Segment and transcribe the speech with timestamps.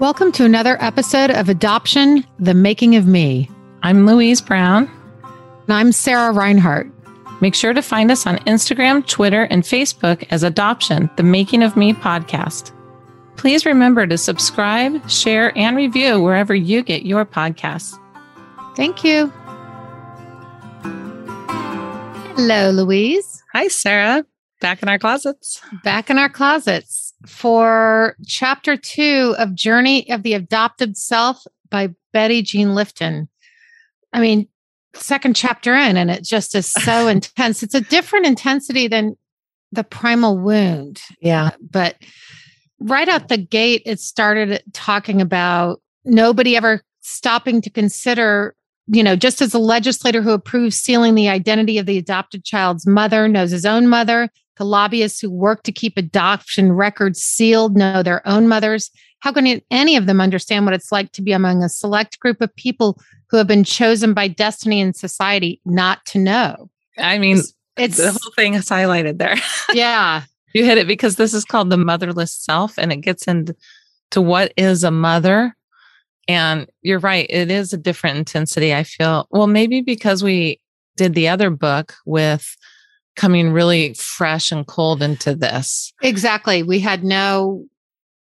[0.00, 3.50] Welcome to another episode of Adoption The Making of Me.
[3.82, 4.88] I'm Louise Brown.
[5.24, 6.88] And I'm Sarah Reinhart.
[7.40, 11.76] Make sure to find us on Instagram, Twitter, and Facebook as Adoption The Making of
[11.76, 12.70] Me podcast.
[13.36, 17.98] Please remember to subscribe, share, and review wherever you get your podcasts.
[18.76, 19.32] Thank you.
[22.36, 23.42] Hello, Louise.
[23.52, 24.24] Hi, Sarah.
[24.60, 25.60] Back in our closets.
[25.82, 32.42] Back in our closets for chapter two of Journey of the Adopted Self by Betty
[32.42, 33.28] Jean Lifton.
[34.12, 34.48] I mean,
[34.94, 37.62] second chapter in, and it just is so intense.
[37.62, 39.16] It's a different intensity than
[39.72, 41.00] the primal wound.
[41.20, 41.50] Yeah.
[41.60, 41.96] But
[42.80, 48.54] right out the gate, it started talking about nobody ever stopping to consider
[48.90, 52.86] you know, just as a legislator who approves sealing the identity of the adopted child's
[52.86, 58.02] mother knows his own mother, to lobbyists who work to keep adoption records sealed know
[58.02, 61.62] their own mothers, how can any of them understand what it's like to be among
[61.62, 66.18] a select group of people who have been chosen by destiny and society not to
[66.18, 66.68] know?
[66.98, 69.36] I mean, it's, it's the whole thing is highlighted there.
[69.72, 70.24] Yeah.
[70.54, 73.54] you hit it because this is called the motherless self and it gets into
[74.16, 75.54] what is a mother
[76.26, 77.26] and you're right.
[77.30, 78.74] It is a different intensity.
[78.74, 80.60] I feel, well, maybe because we
[80.96, 82.56] did the other book with
[83.18, 85.92] coming really fresh and cold into this.
[86.02, 86.62] Exactly.
[86.62, 87.66] We had no,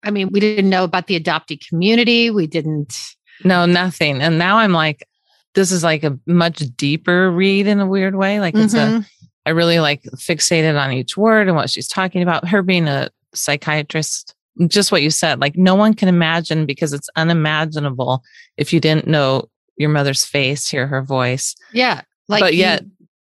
[0.04, 2.32] I mean, we didn't know about the adoptee community.
[2.32, 2.98] We didn't.
[3.44, 4.22] No, nothing.
[4.22, 5.06] And now I'm like,
[5.54, 8.40] this is like a much deeper read in a weird way.
[8.40, 9.02] Like it's mm-hmm.
[9.02, 9.06] a,
[9.46, 12.48] I really like fixated on each word and what she's talking about.
[12.48, 14.34] Her being a psychiatrist
[14.68, 18.24] just what you said like no one can imagine because it's unimaginable
[18.56, 19.44] if you didn't know
[19.76, 22.00] your mother's face hear her voice yeah
[22.30, 22.86] like but yet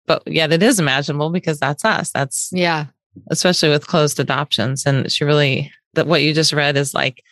[0.06, 2.10] but yet it is imaginable because that's us.
[2.10, 2.86] That's yeah.
[3.30, 4.86] especially with closed adoptions.
[4.86, 7.22] And she really that what you just read is like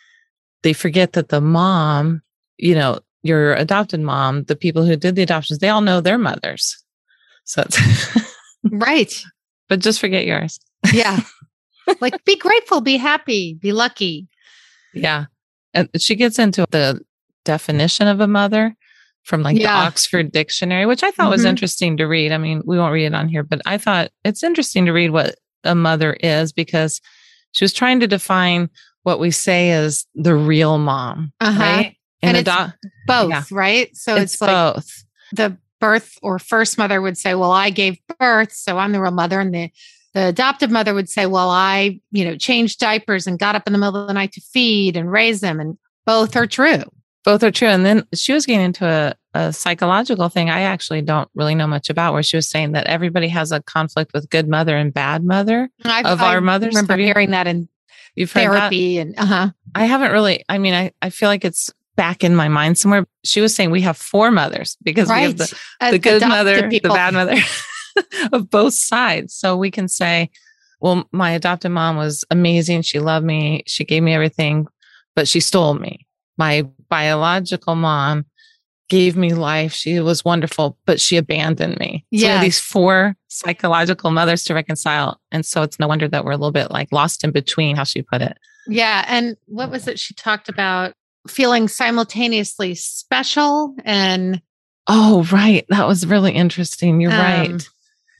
[0.63, 2.21] they forget that the mom
[2.57, 6.17] you know your adopted mom the people who did the adoptions they all know their
[6.17, 6.83] mothers.
[7.45, 8.25] So it's
[8.63, 9.13] right.
[9.69, 10.59] But just forget yours.
[10.91, 11.21] Yeah.
[12.01, 14.27] Like be grateful, be happy, be lucky.
[14.93, 15.25] Yeah.
[15.73, 17.01] And she gets into the
[17.45, 18.75] definition of a mother
[19.23, 19.81] from like yeah.
[19.81, 21.31] the Oxford Dictionary, which I thought mm-hmm.
[21.31, 22.31] was interesting to read.
[22.31, 25.11] I mean, we won't read it on here, but I thought it's interesting to read
[25.11, 27.01] what a mother is because
[27.51, 28.69] she was trying to define
[29.03, 31.59] what we say as the real mom, uh-huh.
[31.59, 31.97] right?
[32.21, 32.73] And, and it's
[33.07, 33.43] both, yeah.
[33.51, 33.95] right?
[33.95, 35.03] So it's, it's like both.
[35.33, 39.11] The birth or first mother would say, "Well, I gave birth, so I'm the real
[39.11, 39.71] mother," and the
[40.13, 43.73] the adoptive mother would say, Well, I, you know, changed diapers and got up in
[43.73, 45.59] the middle of the night to feed and raise them.
[45.59, 46.83] And both are true.
[47.23, 47.69] Both are true.
[47.69, 51.67] And then she was getting into a, a psychological thing I actually don't really know
[51.67, 54.93] much about, where she was saying that everybody has a conflict with good mother and
[54.93, 56.75] bad mother I've, of I our mothers.
[56.75, 57.69] I remember hearing that in
[58.15, 59.51] You've therapy and uh-huh.
[59.73, 63.07] I haven't really, I mean, I, I feel like it's back in my mind somewhere.
[63.23, 65.21] She was saying we have four mothers because right.
[65.21, 65.57] we have the,
[65.91, 66.91] the good mother, people.
[66.91, 67.37] the bad mother.
[68.31, 69.33] of both sides.
[69.33, 70.29] So we can say,
[70.79, 72.81] well, my adopted mom was amazing.
[72.81, 73.63] She loved me.
[73.67, 74.67] She gave me everything,
[75.15, 76.05] but she stole me.
[76.37, 78.23] My biological mom
[78.87, 79.73] gave me life.
[79.73, 82.05] She was wonderful, but she abandoned me.
[82.11, 82.37] Yeah.
[82.37, 85.19] So these four psychological mothers to reconcile.
[85.31, 87.83] And so it's no wonder that we're a little bit like lost in between, how
[87.83, 88.37] she put it.
[88.67, 89.05] Yeah.
[89.07, 90.93] And what was it she talked about?
[91.27, 94.39] Feeling simultaneously special and.
[94.85, 95.65] Oh, right.
[95.69, 97.01] That was really interesting.
[97.01, 97.69] You're um, right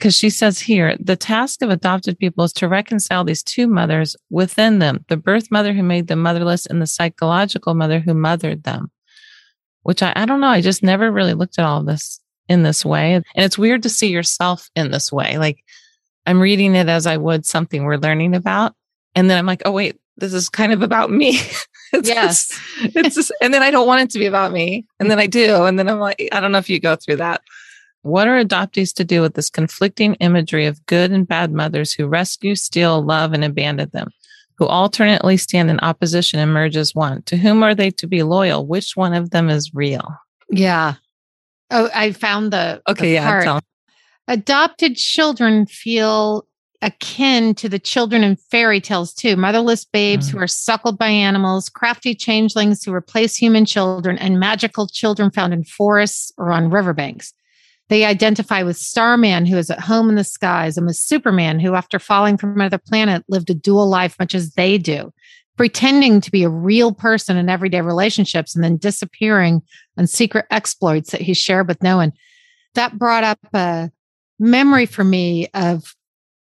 [0.03, 4.17] because she says here the task of adopted people is to reconcile these two mothers
[4.29, 8.63] within them the birth mother who made them motherless and the psychological mother who mothered
[8.63, 8.91] them.
[9.83, 12.19] Which I, I don't know i just never really looked at all of this
[12.49, 13.13] in this way.
[13.13, 15.37] And it's weird to see yourself in this way.
[15.37, 15.63] Like
[16.25, 18.73] i'm reading it as i would something we're learning about
[19.15, 21.39] and then i'm like oh wait this is kind of about me.
[21.95, 22.49] It's yes.
[22.49, 25.19] just, it's just, and then i don't want it to be about me and then
[25.19, 27.41] i do and then i'm like i don't know if you go through that
[28.03, 32.05] what are adoptees to do with this conflicting imagery of good and bad mothers who
[32.05, 34.09] rescue, steal, love, and abandon them,
[34.57, 37.23] who alternately stand in opposition and merge as one?
[37.23, 38.67] To whom are they to be loyal?
[38.67, 40.15] Which one of them is real?
[40.49, 40.95] Yeah.
[41.71, 43.07] Oh, I found the okay.
[43.07, 43.41] The yeah.
[43.41, 43.61] Tell
[44.27, 46.45] Adopted children feel
[46.81, 50.31] akin to the children in fairy tales too motherless babes mm.
[50.31, 55.53] who are suckled by animals crafty changelings who replace human children and magical children found
[55.53, 57.33] in forests or on riverbanks
[57.89, 61.75] they identify with Starman, who is at home in the skies, and with Superman, who,
[61.75, 65.13] after falling from another planet, lived a dual life much as they do,
[65.57, 69.61] pretending to be a real person in everyday relationships and then disappearing
[69.97, 72.13] on secret exploits that he shared with no one.
[72.75, 73.91] That brought up a
[74.39, 75.93] memory for me of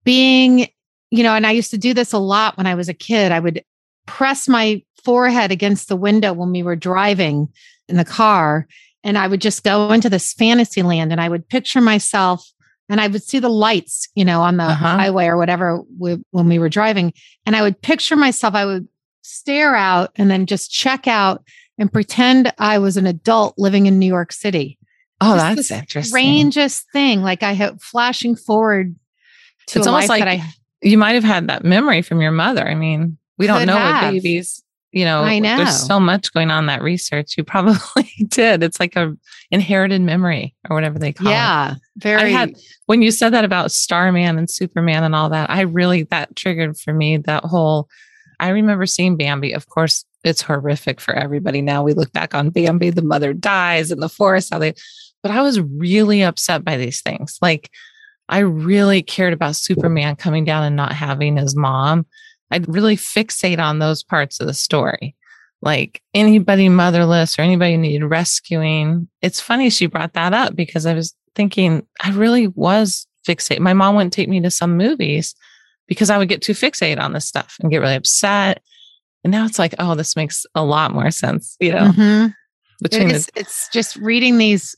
[0.04, 0.68] being,
[1.12, 3.32] you know, and I used to do this a lot when I was a kid.
[3.32, 3.64] I would
[4.08, 7.48] press my forehead against the window when we were driving
[7.88, 8.68] in the car.
[9.08, 12.46] And I would just go into this fantasy land and I would picture myself
[12.90, 14.98] and I would see the lights, you know, on the uh-huh.
[14.98, 17.14] highway or whatever we, when we were driving.
[17.46, 18.88] And I would picture myself, I would
[19.22, 21.44] stare out and then just check out
[21.78, 24.78] and pretend I was an adult living in New York City.
[25.22, 26.12] Oh, just that's interesting.
[26.12, 27.22] Strangest thing.
[27.22, 28.96] Like I have flashing forward
[29.68, 30.44] to it's almost like I,
[30.82, 32.68] you might have had that memory from your mother.
[32.68, 34.14] I mean, we don't know have.
[34.14, 34.64] with babies.
[34.92, 37.36] You know, I know there's so much going on that research.
[37.38, 38.64] You probably did.
[38.64, 39.16] It's like a
[39.52, 41.74] inherited memory or whatever they call yeah, it.
[41.74, 42.22] Yeah, very.
[42.22, 42.56] I had
[42.86, 45.50] when you said that about Starman and Superman and all that.
[45.50, 47.90] I really that triggered for me that whole.
[48.40, 49.52] I remember seeing Bambi.
[49.52, 51.84] Of course, it's horrific for everybody now.
[51.84, 54.54] We look back on Bambi, the mother dies in the forest.
[54.54, 54.74] How they,
[55.22, 57.38] but I was really upset by these things.
[57.42, 57.70] Like
[58.30, 62.06] I really cared about Superman coming down and not having his mom.
[62.52, 65.16] I'd really fixate on those parts of the story.
[65.62, 69.08] Like anybody motherless or anybody needed rescuing.
[69.22, 73.60] It's funny she brought that up because I was thinking I really was fixate.
[73.60, 75.36] My mom wouldn't take me to some movies
[75.88, 78.62] because I would get too fixated on this stuff and get really upset.
[79.24, 81.92] And now it's like, oh, this makes a lot more sense, you know.
[81.92, 82.28] Mm-hmm.
[82.82, 84.76] Between it's, the- it's just reading these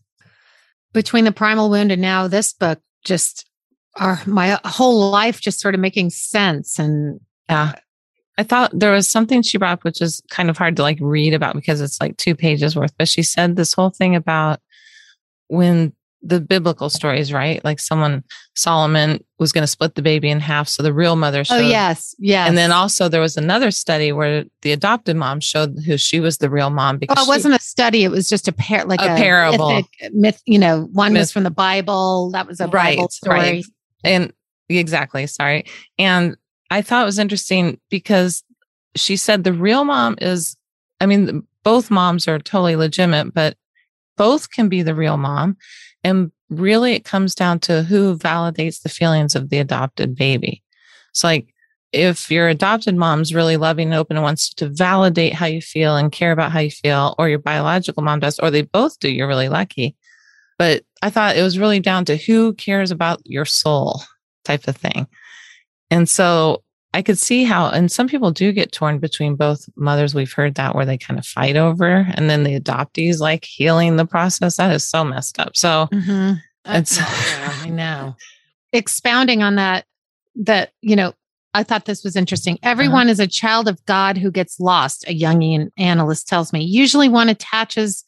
[0.93, 3.47] between the primal wound and now this book just
[3.97, 7.19] our my whole life just sort of making sense and
[7.49, 7.73] yeah
[8.37, 10.97] i thought there was something she brought up which is kind of hard to like
[11.01, 14.59] read about because it's like two pages worth but she said this whole thing about
[15.47, 17.63] when the biblical stories, right?
[17.63, 18.23] Like someone,
[18.55, 20.67] Solomon was going to split the baby in half.
[20.67, 21.55] So the real mother oh, showed.
[21.55, 22.13] Oh, yes.
[22.19, 22.47] Yes.
[22.47, 26.37] And then also there was another study where the adopted mom showed who she was
[26.37, 28.03] the real mom because oh, it she, wasn't a study.
[28.03, 29.81] It was just a pair, like a, a parable
[30.11, 30.41] myth.
[30.45, 31.21] You know, one myth.
[31.21, 32.31] was from the Bible.
[32.31, 33.39] That was a right, Bible story.
[33.39, 33.65] Right.
[34.03, 34.33] And
[34.67, 35.25] exactly.
[35.27, 35.65] Sorry.
[35.97, 36.35] And
[36.69, 38.43] I thought it was interesting because
[38.95, 40.55] she said the real mom is,
[40.99, 43.55] I mean, both moms are totally legitimate, but
[44.17, 45.57] both can be the real mom.
[46.03, 50.63] And really, it comes down to who validates the feelings of the adopted baby.
[51.11, 51.53] It's like
[51.91, 55.97] if your adopted mom's really loving and open and wants to validate how you feel
[55.97, 59.09] and care about how you feel, or your biological mom does, or they both do,
[59.09, 59.95] you're really lucky.
[60.57, 64.01] But I thought it was really down to who cares about your soul
[64.43, 65.07] type of thing.
[65.91, 66.63] And so
[66.93, 70.15] I could see how, and some people do get torn between both mothers.
[70.15, 73.95] We've heard that where they kind of fight over, and then the adoptees like healing
[73.95, 74.57] the process.
[74.57, 75.55] That is so messed up.
[75.55, 76.33] So mm-hmm.
[76.65, 78.15] it's, yeah, I know.
[78.73, 79.85] Expounding on that,
[80.35, 81.13] that, you know,
[81.53, 82.55] I thought this was interesting.
[82.55, 82.71] Uh-huh.
[82.71, 83.11] Everyone uh-huh.
[83.11, 86.63] is a child of God who gets lost, a Jungian analyst tells me.
[86.63, 88.03] Usually one attaches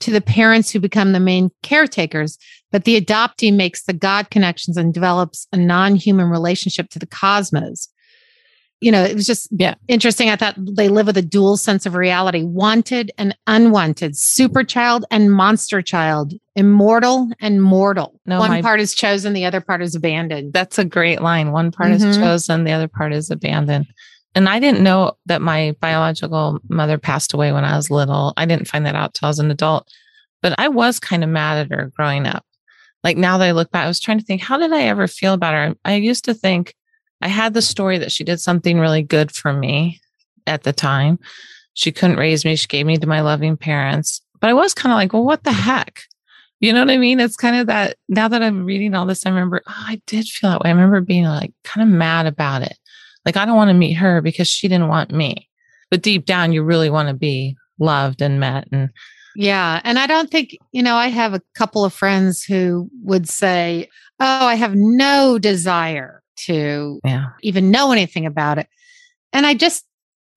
[0.00, 2.38] to the parents who become the main caretakers,
[2.70, 7.06] but the adoptee makes the God connections and develops a non human relationship to the
[7.06, 7.88] cosmos
[8.80, 9.74] you know, it was just yeah.
[9.88, 10.30] interesting.
[10.30, 15.04] I thought they live with a dual sense of reality wanted and unwanted, super child
[15.10, 18.20] and monster child, immortal and mortal.
[18.24, 20.52] No, One my, part is chosen, the other part is abandoned.
[20.52, 21.50] That's a great line.
[21.50, 22.06] One part mm-hmm.
[22.06, 23.86] is chosen, the other part is abandoned.
[24.38, 28.34] And I didn't know that my biological mother passed away when I was little.
[28.36, 29.88] I didn't find that out till I was an adult,
[30.42, 32.46] but I was kind of mad at her growing up.
[33.02, 35.08] Like now that I look back, I was trying to think, how did I ever
[35.08, 35.74] feel about her?
[35.84, 36.76] I used to think,
[37.20, 40.00] I had the story that she did something really good for me
[40.46, 41.18] at the time.
[41.74, 42.54] She couldn't raise me.
[42.54, 44.22] She gave me to my loving parents.
[44.40, 46.02] But I was kind of like, well, what the heck?
[46.60, 47.18] You know what I mean?
[47.18, 50.26] It's kind of that now that I'm reading all this, I remember, oh, I did
[50.26, 50.70] feel that way.
[50.70, 52.78] I remember being like kind of mad about it.
[53.28, 55.50] Like, I don't want to meet her because she didn't want me.
[55.90, 58.66] But deep down, you really want to be loved and met.
[58.72, 58.88] And
[59.36, 59.82] yeah.
[59.84, 63.90] And I don't think, you know, I have a couple of friends who would say,
[64.18, 67.26] oh, I have no desire to yeah.
[67.42, 68.66] even know anything about it.
[69.34, 69.84] And I just,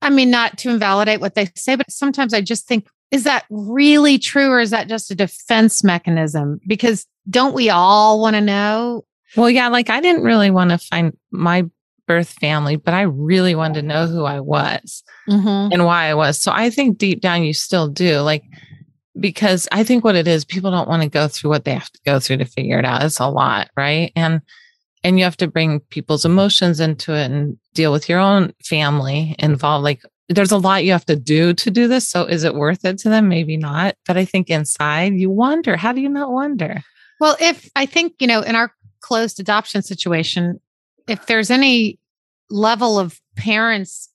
[0.02, 3.46] I mean, not to invalidate what they say, but sometimes I just think, is that
[3.48, 6.60] really true or is that just a defense mechanism?
[6.66, 9.06] Because don't we all want to know?
[9.34, 11.64] Well, yeah, like I didn't really want to find my
[12.06, 15.72] birth family, but I really wanted to know who I was mm-hmm.
[15.72, 16.40] and why I was.
[16.40, 18.20] So I think deep down you still do.
[18.20, 18.44] Like,
[19.18, 21.90] because I think what it is, people don't want to go through what they have
[21.90, 23.02] to go through to figure it out.
[23.02, 24.12] It's a lot, right?
[24.16, 24.40] And
[25.04, 29.34] and you have to bring people's emotions into it and deal with your own family
[29.38, 32.54] involved like there's a lot you have to do to do this so is it
[32.54, 36.08] worth it to them maybe not but i think inside you wonder how do you
[36.08, 36.82] not wonder
[37.20, 40.60] well if i think you know in our closed adoption situation
[41.08, 41.98] if there's any
[42.50, 44.10] level of parents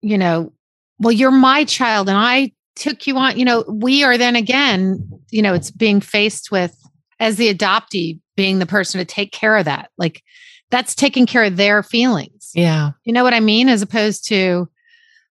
[0.00, 0.52] you know
[0.98, 4.98] well you're my child and i took you on you know we are then again
[5.30, 6.76] you know it's being faced with
[7.20, 9.90] as the adoptee being the person to take care of that.
[9.98, 10.22] Like
[10.70, 12.50] that's taking care of their feelings.
[12.54, 12.92] Yeah.
[13.04, 13.68] You know what I mean?
[13.68, 14.68] As opposed to,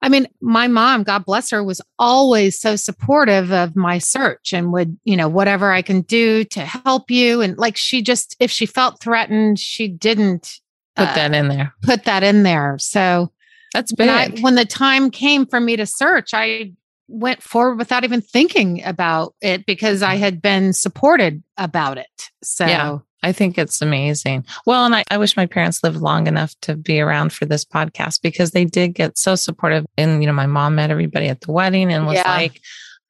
[0.02, 4.72] I mean, my mom, God bless her, was always so supportive of my search and
[4.72, 7.42] would, you know, whatever I can do to help you.
[7.42, 10.61] And like she just, if she felt threatened, she didn't
[11.02, 11.74] put uh, that in there.
[11.82, 12.78] Put that in there.
[12.80, 13.32] So
[13.74, 14.08] that's big.
[14.08, 16.74] When, I, when the time came for me to search, I
[17.08, 22.30] went forward without even thinking about it because I had been supported about it.
[22.44, 23.00] So yeah.
[23.24, 24.46] I think it's amazing.
[24.66, 27.66] Well, and I, I wish my parents lived long enough to be around for this
[27.66, 29.86] podcast because they did get so supportive.
[29.98, 32.30] And, you know, my mom met everybody at the wedding and was yeah.
[32.30, 32.62] like,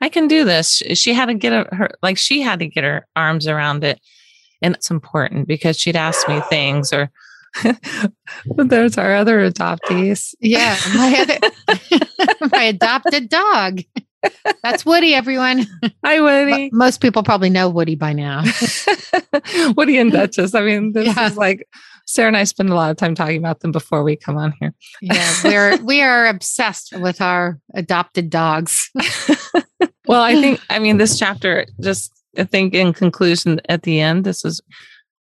[0.02, 0.82] I can do this.
[0.94, 4.00] She had to get a, her, like, she had to get her arms around it.
[4.62, 7.12] And it's important because she'd ask me things or,
[8.46, 10.34] there's our other adoptees.
[10.39, 13.81] Yeah, my other, my adopted dog.
[14.63, 15.65] That's Woody, everyone.
[16.05, 16.70] Hi, Woody.
[16.72, 18.43] Most people probably know Woody by now.
[19.75, 20.53] Woody and Duchess.
[20.53, 21.27] I mean, this yeah.
[21.27, 21.67] is like
[22.05, 24.53] Sarah and I spend a lot of time talking about them before we come on
[24.60, 24.74] here.
[25.01, 28.91] Yeah, we're we are obsessed with our adopted dogs.
[30.08, 34.24] well, I think I mean this chapter just I think in conclusion at the end,
[34.24, 34.62] this is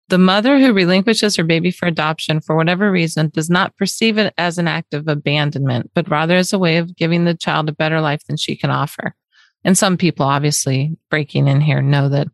[0.10, 4.34] the mother who relinquishes her baby for adoption for whatever reason does not perceive it
[4.38, 7.74] as an act of abandonment, but rather as a way of giving the child a
[7.74, 9.16] better life than she can offer.
[9.64, 12.28] And some people, obviously, breaking in here, know that,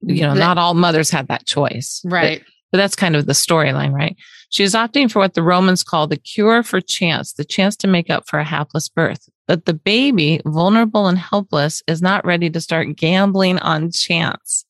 [0.00, 2.00] you know, not all mothers had that choice.
[2.04, 2.40] Right.
[2.40, 4.16] But, but that's kind of the storyline, right?
[4.48, 7.86] She is opting for what the Romans call the cure for chance, the chance to
[7.86, 9.28] make up for a hapless birth.
[9.46, 14.64] But the baby, vulnerable and helpless, is not ready to start gambling on chance.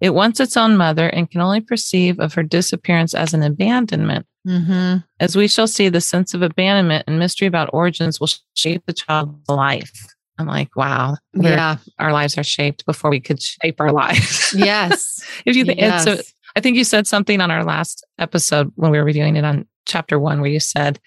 [0.00, 4.26] It wants its own mother and can only perceive of her disappearance as an abandonment.
[4.46, 4.98] Mm-hmm.
[5.20, 8.92] As we shall see, the sense of abandonment and mystery about origins will shape the
[8.92, 10.14] child's life.
[10.38, 14.36] I'm like, wow, yeah, our lives are shaped before we could shape our lives.
[14.56, 16.04] Yes, if you think yes.
[16.04, 16.16] so,
[16.54, 19.66] I think you said something on our last episode when we were reviewing it on
[19.84, 21.00] chapter one, where you said,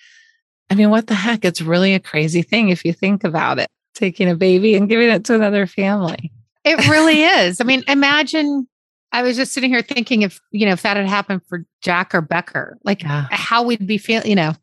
[0.69, 1.45] I mean, what the heck?
[1.45, 5.09] It's really a crazy thing if you think about it, taking a baby and giving
[5.09, 6.31] it to another family.
[6.63, 7.61] It really is.
[7.61, 8.67] I mean, imagine
[9.11, 12.15] I was just sitting here thinking if, you know, if that had happened for Jack
[12.15, 13.27] or Becker, like yeah.
[13.29, 14.53] how we'd be feeling, you know.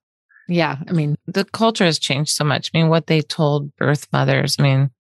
[0.49, 0.79] Yeah.
[0.89, 2.71] I mean, the culture has changed so much.
[2.73, 4.91] I mean, what they told birth mothers, I mean,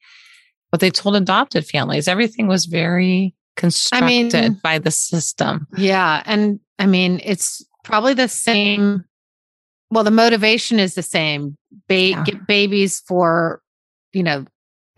[0.71, 5.67] what they told adopted families, everything was very constructed I mean, by the system.
[5.76, 6.23] Yeah.
[6.26, 9.05] And I mean, it's probably the same.
[9.90, 11.57] Well, the motivation is the same.
[11.88, 12.25] Ba- yeah.
[12.25, 13.62] Get babies for,
[14.12, 14.45] you know,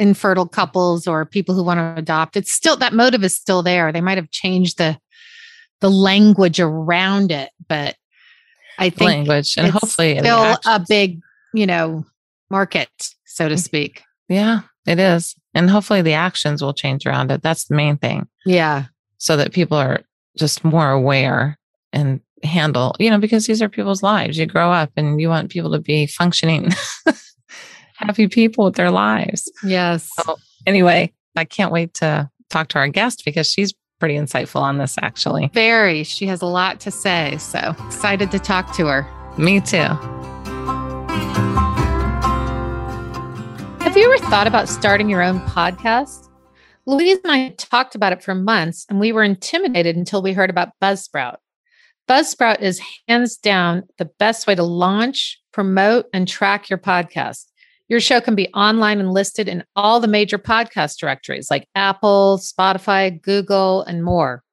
[0.01, 3.93] infertile couples or people who want to adopt it's still that motive is still there.
[3.93, 4.99] They might have changed the
[5.81, 7.97] the language around it but
[8.79, 11.19] i think language and hopefully still a big
[11.55, 12.05] you know
[12.51, 12.91] market
[13.25, 13.59] so to mm.
[13.59, 14.03] speak.
[14.29, 17.43] yeah it is and hopefully the actions will change around it.
[17.43, 18.29] That's the main thing.
[18.47, 18.85] Yeah.
[19.19, 20.01] So that people are
[20.37, 21.59] just more aware
[21.93, 24.39] and handle you know because these are people's lives.
[24.39, 26.71] You grow up and you want people to be functioning
[28.01, 29.51] happy people with their lives.
[29.63, 30.09] Yes.
[30.21, 34.79] So, anyway, I can't wait to talk to our guest because she's pretty insightful on
[34.79, 35.51] this, actually.
[35.53, 36.03] Very.
[36.05, 37.37] She has a lot to say.
[37.39, 39.07] So excited to talk to her.
[39.37, 39.77] Me too.
[43.83, 46.29] Have you ever thought about starting your own podcast?
[46.87, 50.51] Louise and I talked about it for months and we were intimidated until we heard
[50.51, 51.37] about Buzzsprout.
[52.09, 57.50] Buzzsprout is hands down the best way to launch, promote, and track your podcast.
[57.91, 62.41] Your show can be online and listed in all the major podcast directories like Apple,
[62.41, 64.45] Spotify, Google, and more.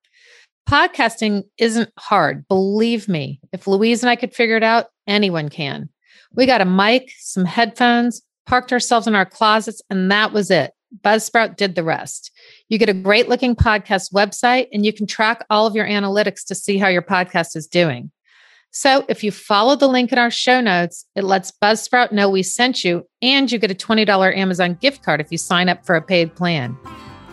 [0.67, 2.48] Podcasting isn't hard.
[2.48, 5.88] Believe me, if Louise and I could figure it out, anyone can.
[6.34, 10.72] We got a mic, some headphones, parked ourselves in our closets, and that was it.
[11.01, 12.32] Buzzsprout did the rest.
[12.70, 16.44] You get a great looking podcast website, and you can track all of your analytics
[16.48, 18.10] to see how your podcast is doing.
[18.79, 22.43] So if you follow the link in our show notes, it lets Buzzsprout know we
[22.43, 25.96] sent you, and you get a $20 Amazon gift card if you sign up for
[25.96, 26.77] a paid plan.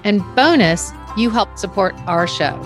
[0.05, 2.59] And bonus, you help support our show.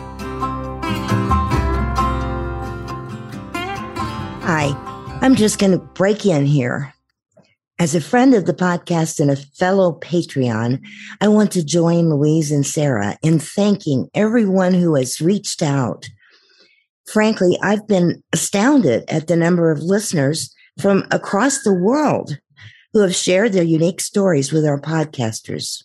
[4.47, 6.95] Hi, I'm just going to break in here.
[7.81, 10.81] As a friend of the podcast and a fellow Patreon,
[11.21, 16.09] I want to join Louise and Sarah in thanking everyone who has reached out
[17.13, 22.39] frankly, I've been astounded at the number of listeners from across the world
[22.93, 25.83] who have shared their unique stories with our podcasters.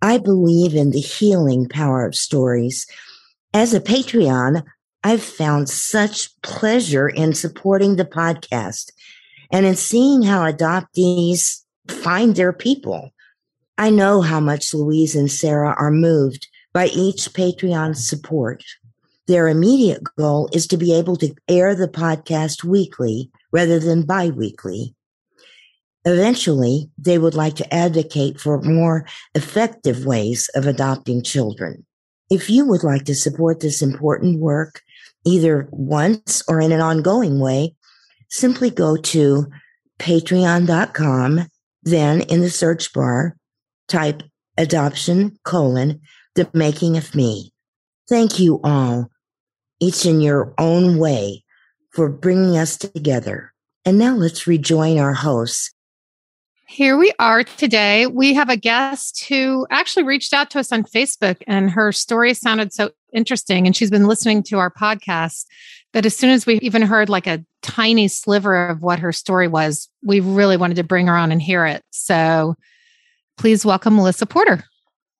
[0.00, 2.86] I believe in the healing power of stories.
[3.52, 4.62] As a Patreon,
[5.02, 8.90] I've found such pleasure in supporting the podcast
[9.50, 13.10] and in seeing how adoptees find their people.
[13.76, 18.62] I know how much Louise and Sarah are moved by each Patreon support.
[19.28, 24.94] Their immediate goal is to be able to air the podcast weekly rather than biweekly.
[26.06, 31.84] Eventually, they would like to advocate for more effective ways of adopting children.
[32.30, 34.80] If you would like to support this important work,
[35.26, 37.74] either once or in an ongoing way,
[38.30, 39.46] simply go to
[39.98, 41.46] patreon.com.
[41.82, 43.36] Then in the search bar,
[43.88, 44.22] type
[44.56, 46.00] adoption colon
[46.34, 47.52] the making of me.
[48.08, 49.10] Thank you all,
[49.80, 51.44] each in your own way,
[51.90, 53.52] for bringing us together.
[53.84, 55.72] And now let's rejoin our hosts.
[56.66, 58.06] Here we are today.
[58.06, 62.34] We have a guest who actually reached out to us on Facebook, and her story
[62.34, 63.66] sounded so interesting.
[63.66, 65.46] And she's been listening to our podcast
[65.94, 69.48] that as soon as we even heard like a tiny sliver of what her story
[69.48, 71.82] was, we really wanted to bring her on and hear it.
[71.90, 72.54] So
[73.38, 74.62] please welcome Melissa Porter.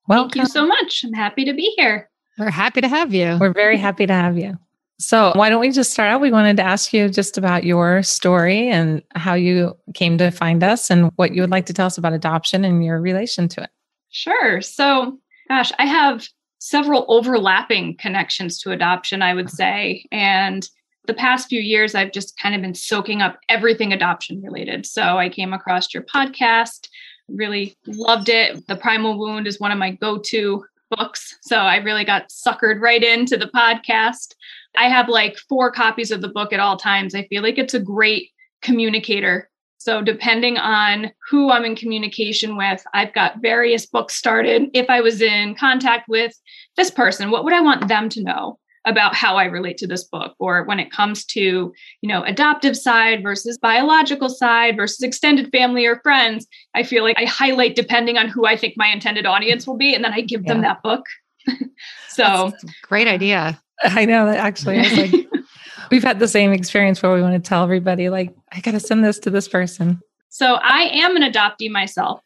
[0.07, 0.29] Welcome.
[0.29, 1.03] Thank you so much.
[1.03, 2.08] I'm happy to be here.
[2.39, 3.37] We're happy to have you.
[3.39, 4.57] We're very happy to have you.
[4.97, 6.21] So, why don't we just start out?
[6.21, 10.63] We wanted to ask you just about your story and how you came to find
[10.63, 13.63] us and what you would like to tell us about adoption and your relation to
[13.63, 13.69] it.
[14.09, 14.61] Sure.
[14.61, 15.17] So,
[15.49, 16.27] gosh, I have
[16.59, 20.05] several overlapping connections to adoption, I would say.
[20.11, 20.67] And
[21.07, 24.85] the past few years, I've just kind of been soaking up everything adoption related.
[24.85, 26.89] So, I came across your podcast,
[27.29, 28.65] really loved it.
[28.67, 31.37] The Primal Wound is one of my go to books.
[31.41, 34.35] So I really got suckered right into the podcast.
[34.77, 37.15] I have like four copies of the book at all times.
[37.15, 38.29] I feel like it's a great
[38.61, 39.49] communicator.
[39.81, 44.69] So, depending on who I'm in communication with, I've got various books started.
[44.73, 46.33] If I was in contact with
[46.75, 48.59] this person, what would I want them to know?
[48.85, 52.77] About how I relate to this book or when it comes to, you know, adoptive
[52.77, 58.17] side versus biological side versus extended family or friends, I feel like I highlight depending
[58.17, 60.53] on who I think my intended audience will be and then I give yeah.
[60.53, 61.05] them that book.
[62.09, 62.51] so,
[62.83, 63.61] great idea.
[63.83, 65.27] I know that actually is like
[65.91, 68.79] we've had the same experience where we want to tell everybody like I got to
[68.79, 70.01] send this to this person.
[70.29, 72.21] So, I am an adoptee myself.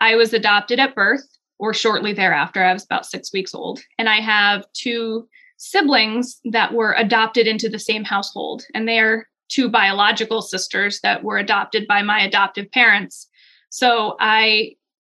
[0.00, 1.26] I was adopted at birth
[1.58, 2.62] or shortly thereafter.
[2.64, 7.68] I was about 6 weeks old and I have two siblings that were adopted into
[7.68, 8.64] the same household.
[8.74, 13.28] And they are two biological sisters that were adopted by my adoptive parents.
[13.70, 14.76] So I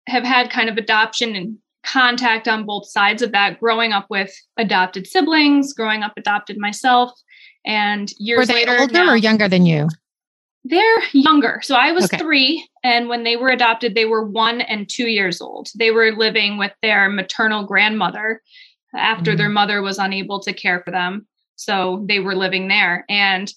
[0.07, 4.33] have had kind of adoption and contact on both sides of that, growing up with
[4.57, 7.11] adopted siblings, growing up adopted myself.
[7.65, 9.87] And years were they later, older now, or younger than you?
[10.63, 11.61] They're younger.
[11.63, 12.17] So I was okay.
[12.17, 15.69] three, and when they were adopted, they were one and two years old.
[15.75, 18.41] They were living with their maternal grandmother
[18.95, 19.37] after mm-hmm.
[19.37, 21.27] their mother was unable to care for them.
[21.55, 23.05] So they were living there.
[23.09, 23.51] And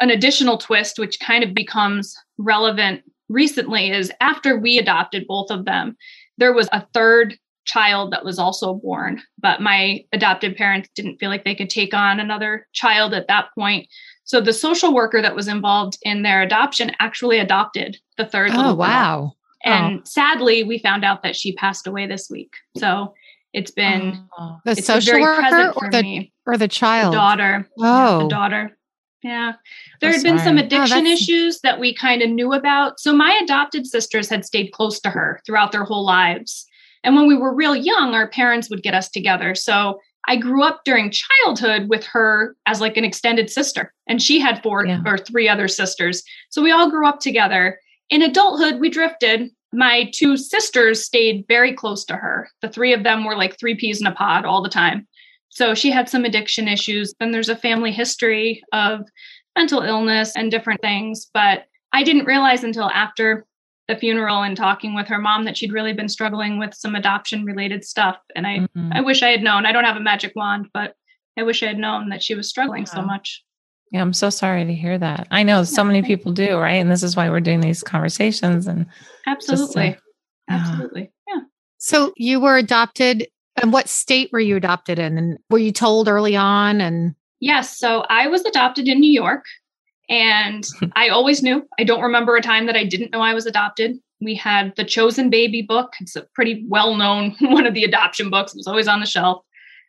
[0.00, 5.64] an additional twist, which kind of becomes relevant recently, is after we adopted both of
[5.64, 5.96] them,
[6.38, 9.22] there was a third child that was also born.
[9.38, 13.48] But my adopted parents didn't feel like they could take on another child at that
[13.54, 13.86] point.
[14.24, 18.50] So the social worker that was involved in their adoption actually adopted the third.
[18.54, 19.32] Oh, wow.
[19.64, 20.02] And oh.
[20.04, 22.54] sadly, we found out that she passed away this week.
[22.78, 23.14] So
[23.52, 26.32] it's been oh, the it's social worker or the me.
[26.46, 27.68] or the child the daughter.
[27.78, 28.28] Oh, yeah, the oh.
[28.28, 28.76] daughter.
[29.22, 29.52] Yeah.
[30.00, 33.00] There had been some oh, addiction oh, issues that we kind of knew about.
[33.00, 36.66] So my adopted sisters had stayed close to her throughout their whole lives.
[37.04, 39.54] And when we were real young, our parents would get us together.
[39.54, 43.92] So I grew up during childhood with her as like an extended sister.
[44.06, 45.02] And she had four yeah.
[45.04, 46.22] or three other sisters.
[46.50, 47.78] So we all grew up together.
[48.10, 52.48] In adulthood, we drifted my two sisters stayed very close to her.
[52.60, 55.06] The three of them were like three peas in a pod all the time.
[55.48, 57.14] So she had some addiction issues.
[57.20, 59.08] And there's a family history of
[59.56, 61.30] mental illness and different things.
[61.32, 63.46] But I didn't realize until after
[63.88, 67.44] the funeral and talking with her mom that she'd really been struggling with some adoption
[67.44, 68.18] related stuff.
[68.36, 68.92] And I, mm-hmm.
[68.92, 69.66] I wish I had known.
[69.66, 70.94] I don't have a magic wand, but
[71.36, 73.44] I wish I had known that she was struggling so much.
[73.90, 75.26] Yeah, I'm so sorry to hear that.
[75.30, 76.74] I know so many people do, right?
[76.74, 78.86] And this is why we're doing these conversations and
[79.26, 79.90] absolutely.
[79.90, 81.12] Just, uh, absolutely.
[81.28, 81.40] Yeah.
[81.78, 83.26] So you were adopted
[83.60, 85.18] and what state were you adopted in?
[85.18, 89.46] And were you told early on and Yes, so I was adopted in New York
[90.08, 91.66] and I always knew.
[91.78, 93.98] I don't remember a time that I didn't know I was adopted.
[94.20, 95.94] We had the Chosen Baby book.
[96.00, 98.54] It's a pretty well-known one of the adoption books.
[98.54, 99.42] It was always on the shelf.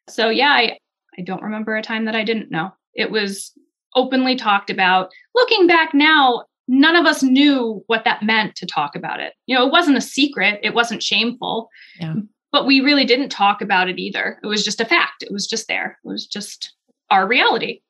[0.09, 0.77] So yeah, I
[1.19, 2.73] I don't remember a time that I didn't know.
[2.95, 3.51] It was
[3.95, 5.12] openly talked about.
[5.36, 9.34] Looking back now, none of us knew what that meant to talk about it.
[9.45, 12.15] You know, it wasn't a secret, it wasn't shameful, yeah.
[12.51, 14.39] but we really didn't talk about it either.
[14.43, 16.73] It was just a fact, it was just there, it was just
[17.10, 17.82] our reality.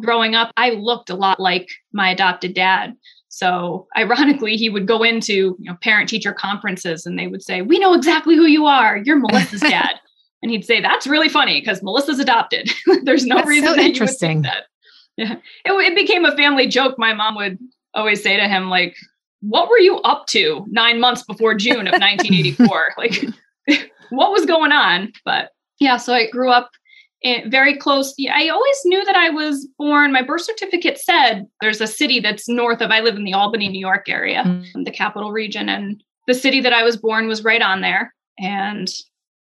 [0.00, 2.94] Growing up, I looked a lot like my adopted dad.
[3.28, 7.62] So, ironically, he would go into you know, parent teacher conferences and they would say,
[7.62, 8.98] We know exactly who you are.
[9.04, 9.96] You're Melissa's dad.
[10.42, 12.70] and he'd say, That's really funny because Melissa's adopted.
[13.02, 14.42] There's no That's reason so that interesting.
[14.42, 14.64] that
[15.18, 15.34] yeah.
[15.64, 16.94] It, it became a family joke.
[16.98, 17.58] My mom would
[17.94, 18.96] always say to him, like,
[19.40, 22.94] what were you up to nine months before June of 1984?
[22.98, 23.24] like,
[24.10, 25.12] what was going on?
[25.24, 25.50] But
[25.80, 26.70] yeah, so I grew up
[27.46, 28.14] very close.
[28.32, 30.12] I always knew that I was born.
[30.12, 33.68] My birth certificate said there's a city that's north of, I live in the Albany,
[33.68, 34.84] New York area, mm.
[34.84, 35.68] the capital region.
[35.68, 38.14] And the city that I was born was right on there.
[38.38, 38.88] And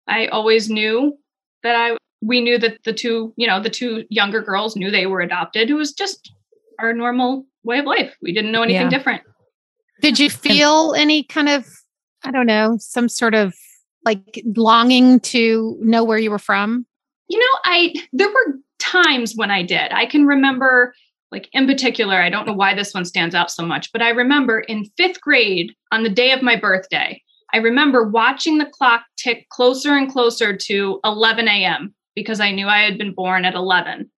[0.09, 1.19] I always knew
[1.63, 5.07] that I, we knew that the two, you know, the two younger girls knew they
[5.07, 5.71] were adopted.
[5.71, 6.33] It was just
[6.79, 8.15] our normal way of life.
[8.23, 8.99] We didn't know anything yeah.
[8.99, 9.23] different.
[10.01, 11.67] Did you feel any kind of,
[12.25, 13.55] I don't know, some sort of
[14.05, 16.87] like longing to know where you were from?
[17.29, 19.91] You know, I there were times when I did.
[19.93, 20.95] I can remember
[21.33, 24.11] like in particular, I don't know why this one stands out so much, but I
[24.11, 27.21] remember in 5th grade on the day of my birthday,
[27.53, 31.95] I remember watching the clock tick closer and closer to 11 a.m.
[32.17, 34.11] because I knew I had been born at 11.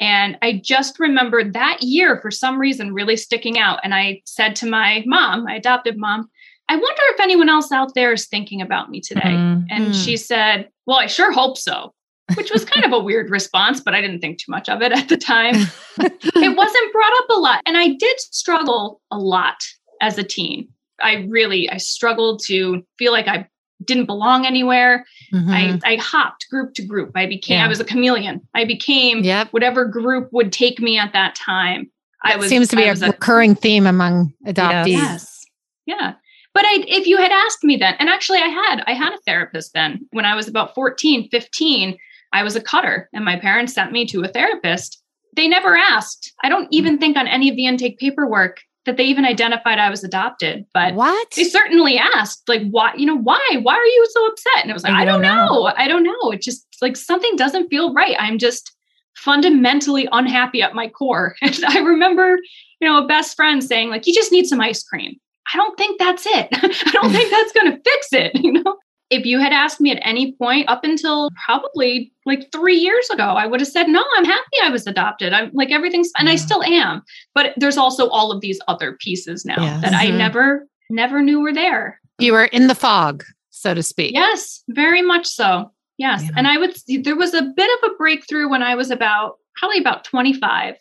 [0.00, 3.80] And I just remembered that year for some reason really sticking out.
[3.82, 6.30] And I said to my mom, my adoptive mom,
[6.68, 9.22] I wonder if anyone else out there is thinking about me today.
[9.22, 9.62] Mm-hmm.
[9.70, 11.92] And she said, Well, I sure hope so
[12.34, 14.92] which was kind of a weird response, but I didn't think too much of it
[14.96, 15.54] at the time.
[15.98, 17.62] it wasn't brought up a lot.
[17.66, 19.56] And I did struggle a lot
[20.00, 20.68] as a teen.
[21.00, 23.48] I really, I struggled to feel like I
[23.88, 25.04] didn't belong anywhere.
[25.32, 25.50] Mm-hmm.
[25.50, 27.10] I, I hopped group to group.
[27.16, 27.64] I became, yeah.
[27.64, 28.46] I was a chameleon.
[28.54, 29.48] I became yep.
[29.52, 31.90] whatever group would take me at that time.
[32.22, 34.88] That I was, seems to be a recurring a, theme among adoptees.
[34.88, 35.44] Yes.
[35.86, 36.14] Yeah.
[36.54, 39.20] But I, if you had asked me then, and actually I had, I had a
[39.26, 41.96] therapist then when I was about 14, 15,
[42.32, 45.02] I was a cutter and my parents sent me to a therapist.
[45.34, 46.32] They never asked.
[46.42, 49.90] I don't even think on any of the intake paperwork that they even identified I
[49.90, 50.64] was adopted.
[50.72, 51.30] But what?
[51.36, 53.58] They certainly asked, like, why, you know, why?
[53.62, 54.62] Why are you so upset?
[54.62, 55.46] And it was like, I, I don't, know.
[55.46, 55.72] know.
[55.76, 56.30] I don't know.
[56.32, 58.16] It just like something doesn't feel right.
[58.18, 58.72] I'm just
[59.14, 61.36] fundamentally unhappy at my core.
[61.42, 62.38] And I remember,
[62.80, 65.16] you know, a best friend saying, like, you just need some ice cream.
[65.52, 66.48] I don't think that's it.
[66.52, 68.76] I don't think that's going to fix it, you know?
[69.10, 73.24] If you had asked me at any point up until probably like three years ago,
[73.24, 75.32] I would have said, no, I'm happy I was adopted.
[75.32, 77.02] I'm like everything's, and I still am.
[77.34, 79.82] But there's also all of these other pieces now yes.
[79.82, 80.14] that mm-hmm.
[80.14, 82.00] I never, never knew were there.
[82.18, 84.14] You were in the fog, so to speak.
[84.14, 85.70] Yes, very much so.
[85.96, 86.24] Yes.
[86.24, 86.30] Yeah.
[86.36, 89.78] And I would, there was a bit of a breakthrough when I was about, probably
[89.78, 90.74] about 25.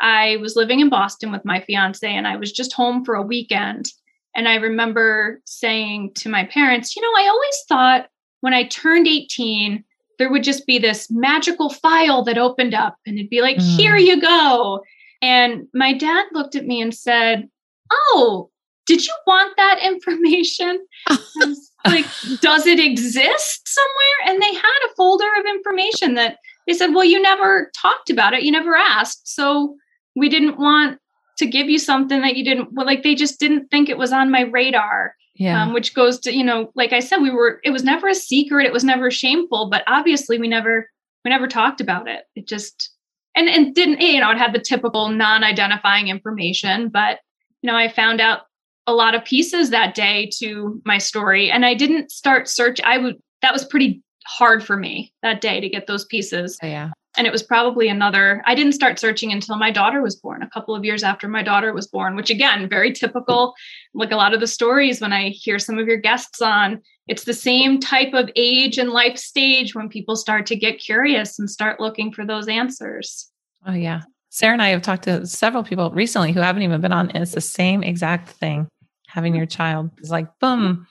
[0.00, 3.22] I was living in Boston with my fiance and I was just home for a
[3.22, 3.86] weekend
[4.34, 8.08] and I remember saying to my parents, you know, I always thought
[8.40, 9.84] when I turned 18,
[10.18, 13.76] there would just be this magical file that opened up and it'd be like, mm.
[13.76, 14.82] here you go.
[15.20, 17.48] And my dad looked at me and said,
[17.90, 18.50] Oh,
[18.86, 20.84] did you want that information?
[21.86, 22.06] like,
[22.40, 24.32] does it exist somewhere?
[24.32, 28.34] And they had a folder of information that they said, Well, you never talked about
[28.34, 29.28] it, you never asked.
[29.28, 29.76] So
[30.16, 30.98] we didn't want
[31.38, 34.12] to give you something that you didn't well like they just didn't think it was
[34.12, 35.62] on my radar yeah.
[35.62, 38.14] um, which goes to you know like i said we were it was never a
[38.14, 40.88] secret it was never shameful but obviously we never
[41.24, 42.24] we never talked about it.
[42.34, 42.90] It just
[43.36, 47.20] and and didn't you know it had the typical non-identifying information but
[47.62, 48.42] you know i found out
[48.86, 52.98] a lot of pieces that day to my story and i didn't start search i
[52.98, 56.58] would that was pretty hard for me that day to get those pieces.
[56.62, 60.16] Oh, yeah and it was probably another i didn't start searching until my daughter was
[60.16, 63.54] born a couple of years after my daughter was born which again very typical
[63.94, 66.80] like a lot of the stories when i hear some of your guests on.
[67.08, 71.38] It's the same type of age and life stage when people start to get curious
[71.38, 73.28] and start looking for those answers.
[73.66, 74.02] Oh yeah.
[74.30, 77.22] Sarah and i have talked to several people recently who haven't even been on and
[77.22, 78.68] it's the same exact thing.
[79.08, 80.86] Having your child is like boom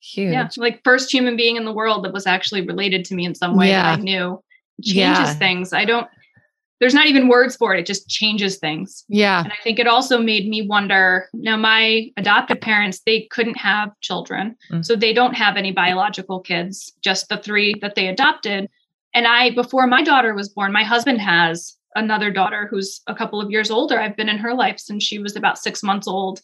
[0.00, 0.32] huge.
[0.32, 3.34] yeah like first human being in the world that was actually related to me in
[3.34, 3.82] some way yeah.
[3.82, 4.38] that i knew
[4.82, 5.34] changes yeah.
[5.34, 5.72] things.
[5.72, 6.08] I don't
[6.80, 7.80] there's not even words for it.
[7.80, 9.04] It just changes things.
[9.08, 9.42] Yeah.
[9.42, 13.98] And I think it also made me wonder now, my adoptive parents, they couldn't have
[14.00, 14.56] children.
[14.70, 14.84] Mm.
[14.84, 18.68] So they don't have any biological kids, just the three that they adopted.
[19.14, 23.40] And I, before my daughter was born, my husband has another daughter who's a couple
[23.40, 23.98] of years older.
[23.98, 26.42] I've been in her life since she was about six months old.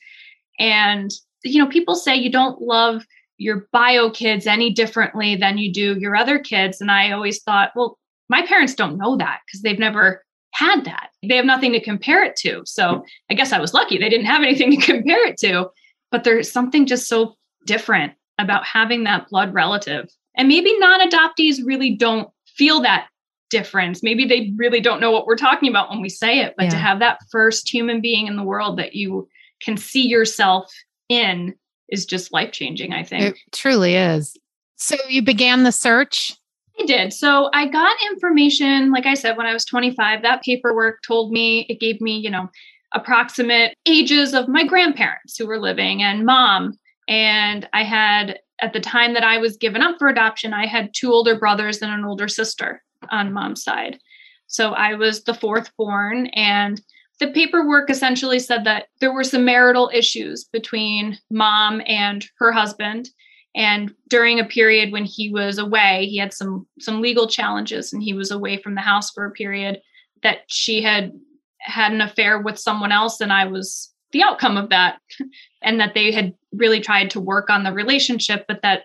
[0.59, 1.11] And,
[1.45, 3.05] you know, people say you don't love
[3.37, 6.81] your bio kids any differently than you do your other kids.
[6.81, 7.99] And I always thought, well,
[8.33, 11.11] my parents don't know that because they've never had that.
[11.23, 12.63] They have nothing to compare it to.
[12.65, 13.99] So I guess I was lucky.
[13.99, 15.69] They didn't have anything to compare it to.
[16.11, 20.09] But there's something just so different about having that blood relative.
[20.35, 23.09] And maybe non adoptees really don't feel that
[23.51, 24.03] difference.
[24.03, 26.55] Maybe they really don't know what we're talking about when we say it.
[26.57, 26.71] But yeah.
[26.71, 29.29] to have that first human being in the world that you
[29.63, 30.73] can see yourself
[31.11, 31.55] in
[31.91, 33.37] is just life changing, I think.
[33.37, 34.35] It truly is.
[34.77, 36.35] So you began the search
[36.81, 37.13] I did.
[37.13, 40.23] So I got information, like I said, when I was 25.
[40.23, 42.49] That paperwork told me, it gave me, you know,
[42.95, 46.79] approximate ages of my grandparents who were living and mom.
[47.09, 50.95] And I had, at the time that I was given up for adoption, I had
[50.95, 53.99] two older brothers and an older sister on mom's side.
[54.47, 56.27] So I was the fourth born.
[56.29, 56.81] And
[57.21, 63.11] the paperwork essentially said that there were some marital issues between mom and her husband
[63.55, 68.03] and during a period when he was away he had some some legal challenges and
[68.03, 69.81] he was away from the house for a period
[70.23, 71.13] that she had
[71.61, 75.01] had an affair with someone else and i was the outcome of that.
[75.65, 78.83] And that they had really tried to work on the relationship but that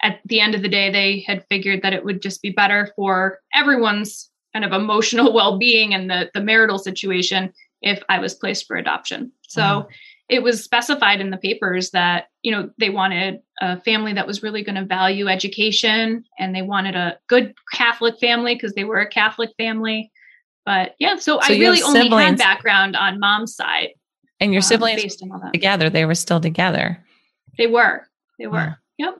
[0.00, 2.92] at the end of the day they had figured that it would just be better
[2.94, 8.68] for everyone's kind of emotional well-being and the the marital situation if i was placed
[8.68, 9.32] for adoption.
[9.42, 9.92] So mm-hmm
[10.28, 14.42] it was specified in the papers that you know they wanted a family that was
[14.42, 19.00] really going to value education and they wanted a good catholic family because they were
[19.00, 20.10] a catholic family.
[20.66, 23.90] But yeah so, so i really only had background on mom's side
[24.40, 25.16] and your um, siblings
[25.52, 27.04] together they were still together.
[27.58, 28.08] They were
[28.38, 28.76] they were.
[28.98, 29.06] Yeah.
[29.06, 29.14] yep.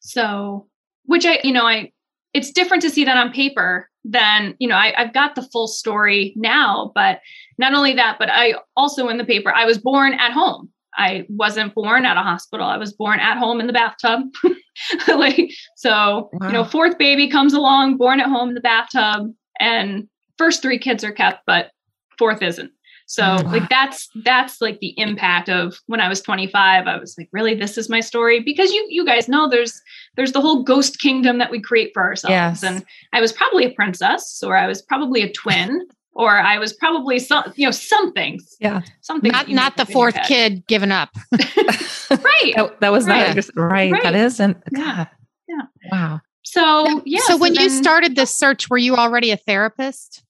[0.00, 0.68] So
[1.06, 1.90] which i you know i
[2.34, 5.66] it's different to see that on paper than you know I, i've got the full
[5.66, 7.20] story now but
[7.58, 10.70] not only that, but I also in the paper, I was born at home.
[10.96, 12.66] I wasn't born at a hospital.
[12.66, 14.22] I was born at home in the bathtub.
[15.08, 16.46] like so, wow.
[16.46, 20.78] you know, fourth baby comes along, born at home in the bathtub, and first three
[20.78, 21.70] kids are kept, but
[22.18, 22.70] fourth isn't.
[23.06, 26.86] So oh, like that's that's like the impact of when I was 25.
[26.86, 29.80] I was like, really, this is my story because you you guys know there's
[30.16, 32.32] there's the whole ghost kingdom that we create for ourselves.
[32.32, 32.62] Yes.
[32.62, 36.72] And I was probably a princess or I was probably a twin or I was
[36.72, 38.40] probably some, you know, something.
[38.60, 39.32] Yeah, something.
[39.32, 41.10] Not not the fourth kid given up.
[41.32, 42.52] right.
[42.56, 43.34] That, that was right.
[43.34, 43.92] not right.
[43.92, 44.02] right.
[44.02, 44.56] That isn't.
[44.74, 45.08] God.
[45.48, 45.62] Yeah.
[45.90, 46.20] Wow.
[46.42, 47.20] So yeah.
[47.20, 50.22] So, so when then, you started this search, were you already a therapist?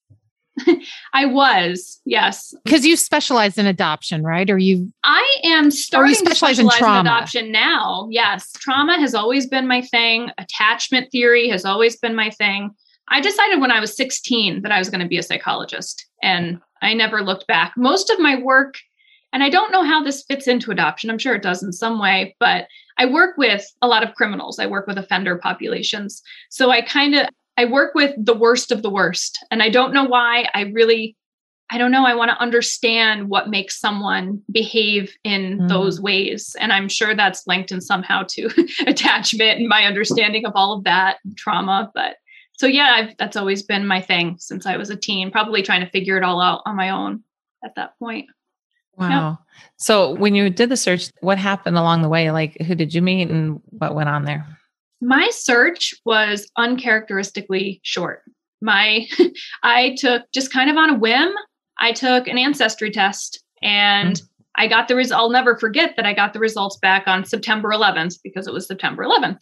[1.13, 2.55] I was, yes.
[2.65, 4.49] Because you specialize in adoption, right?
[4.49, 4.93] Or you?
[5.03, 8.09] I am starting to specialize in, in adoption now.
[8.11, 10.31] Yes, trauma has always been my thing.
[10.39, 12.71] Attachment theory has always been my thing.
[13.09, 16.61] I decided when I was 16 that I was going to be a psychologist, and
[16.81, 17.75] I never looked back.
[17.77, 18.77] Most of my work,
[19.33, 22.01] and I don't know how this fits into adoption, I'm sure it does in some
[22.01, 24.59] way, but I work with a lot of criminals.
[24.59, 26.23] I work with offender populations.
[26.49, 29.45] So I kind of I work with the worst of the worst.
[29.51, 30.49] And I don't know why.
[30.55, 31.17] I really
[31.71, 32.05] I don't know.
[32.05, 35.69] I want to understand what makes someone behave in mm.
[35.69, 36.55] those ways.
[36.61, 38.51] And I'm sure that's linked in somehow to
[38.87, 41.91] attachment and my understanding of all of that trauma.
[41.95, 42.17] But
[42.53, 45.81] so yeah, I've, that's always been my thing since I was a teen, probably trying
[45.81, 47.25] to figure it all out on my own
[47.65, 48.27] at that point.
[48.97, 49.39] Wow.
[49.77, 52.31] So when you did the search, what happened along the way?
[52.31, 54.47] Like who did you meet and what went on there?
[55.05, 58.23] My search was uncharacteristically short.
[58.63, 59.07] My
[59.63, 61.33] I took just kind of on a whim,
[61.79, 64.27] I took an ancestry test and mm-hmm.
[64.57, 65.21] I got the result.
[65.21, 68.67] I'll never forget that I got the results back on September 11th because it was
[68.67, 69.41] September 11th.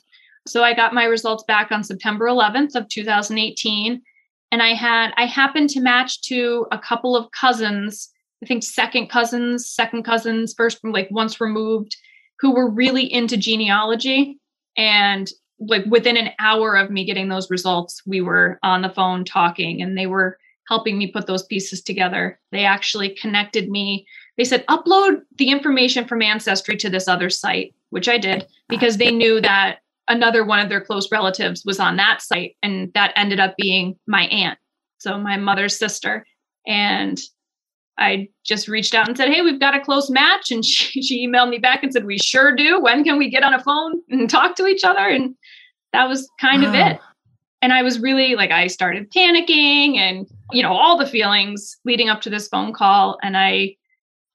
[0.49, 4.03] So I got my results back on September 11th of 2018
[4.51, 8.11] and I had I happened to match to a couple of cousins,
[8.43, 11.97] I think second cousins, second cousins, first like once removed
[12.41, 14.41] who were really into genealogy
[14.77, 15.31] and
[15.67, 19.83] like within an hour of me getting those results, we were on the phone talking
[19.83, 22.39] and they were helping me put those pieces together.
[22.51, 24.07] They actually connected me.
[24.37, 28.97] They said, upload the information from Ancestry to this other site, which I did because
[28.97, 33.13] they knew that another one of their close relatives was on that site and that
[33.17, 34.59] ended up being my aunt
[34.99, 36.27] so my mother's sister
[36.67, 37.21] and
[37.99, 41.27] i just reached out and said hey we've got a close match and she, she
[41.27, 44.01] emailed me back and said we sure do when can we get on a phone
[44.11, 45.35] and talk to each other and
[45.93, 46.69] that was kind wow.
[46.69, 47.01] of it.
[47.61, 52.09] And i was really like i started panicking and you know all the feelings leading
[52.09, 53.19] up to this phone call.
[53.23, 53.77] And i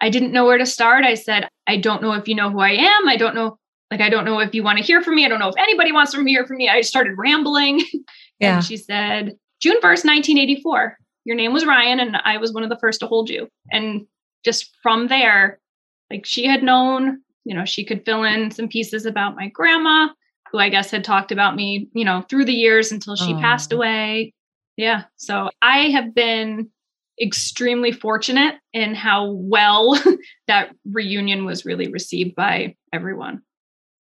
[0.02, 1.04] i didn't know where to start.
[1.04, 3.08] I said i don't know if you know who i am.
[3.08, 3.58] I don't know
[3.92, 5.26] like i don't know if you want to hear from me.
[5.26, 6.70] I don't know if anybody wants to hear from me.
[6.70, 7.82] I started rambling.
[8.40, 8.58] Yeah.
[8.58, 12.70] and she said june 1st 1984 your name was ryan and i was one of
[12.70, 13.50] the first to hold you.
[13.72, 14.06] And
[14.46, 15.60] just from there
[16.12, 20.10] like she had known you know she could fill in some pieces about my grandma
[20.52, 23.40] who i guess had talked about me you know through the years until she oh.
[23.40, 24.34] passed away
[24.76, 26.70] yeah so i have been
[27.20, 30.00] extremely fortunate in how well
[30.48, 33.42] that reunion was really received by everyone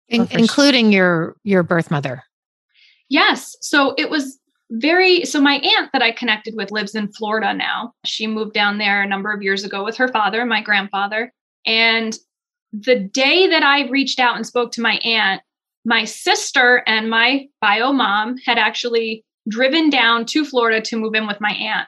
[0.08, 2.22] in, including your your birth mother.
[3.08, 3.56] Yes.
[3.60, 4.38] So it was
[4.70, 7.94] very so my aunt that I connected with lives in Florida now.
[8.04, 11.32] She moved down there a number of years ago with her father, my grandfather.
[11.64, 12.16] And
[12.72, 15.42] the day that I reached out and spoke to my aunt,
[15.86, 21.28] my sister and my bio mom had actually driven down to Florida to move in
[21.28, 21.86] with my aunt.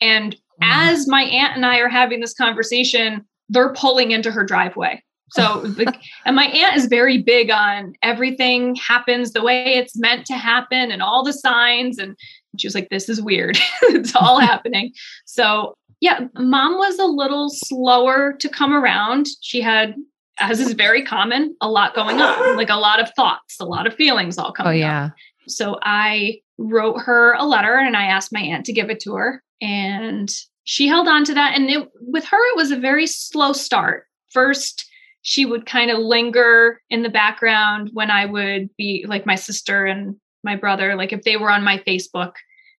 [0.00, 0.64] And mm-hmm.
[0.64, 5.00] as my aunt and I are having this conversation, they're pulling into her driveway.
[5.30, 5.64] So,
[6.26, 10.90] and my aunt is very big on everything happens the way it's meant to happen
[10.90, 11.98] and all the signs.
[11.98, 12.16] And
[12.58, 13.58] she was like, this is weird.
[13.82, 14.92] it's all happening.
[15.24, 19.28] So, yeah, mom was a little slower to come around.
[19.40, 19.94] She had,
[20.38, 23.86] as is very common, a lot going on, like a lot of thoughts, a lot
[23.86, 24.72] of feelings all coming.
[24.72, 25.04] Oh, yeah.
[25.06, 25.12] Up.
[25.48, 29.14] So I wrote her a letter and I asked my aunt to give it to
[29.14, 29.42] her.
[29.60, 30.30] And
[30.64, 31.54] she held on to that.
[31.56, 34.06] And it, with her, it was a very slow start.
[34.30, 34.86] First,
[35.22, 39.86] she would kind of linger in the background when I would be like my sister
[39.86, 42.32] and my brother, like if they were on my Facebook,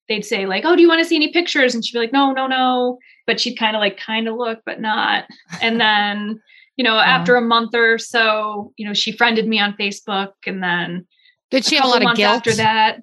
[0.08, 1.76] they'd say, like, oh, do you want to see any pictures?
[1.76, 2.98] And she'd be like, no, no, no.
[3.26, 5.26] But she'd kind of like kind of look, but not.
[5.62, 6.41] And then,
[6.78, 10.34] you know, after a month or so, you know, she friended me on Facebook.
[10.46, 11.08] And then
[11.50, 13.02] did she have a lot of guilt after that?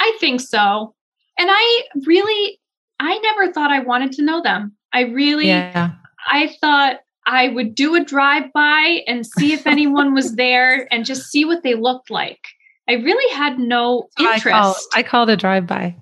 [0.00, 0.94] I think so.
[1.38, 2.58] And I really,
[2.98, 4.74] I never thought I wanted to know them.
[4.92, 5.92] I really, yeah.
[6.26, 11.04] I thought I would do a drive by and see if anyone was there and
[11.04, 12.40] just see what they looked like.
[12.88, 14.46] I really had no interest.
[14.46, 15.94] I call, I called a drive by.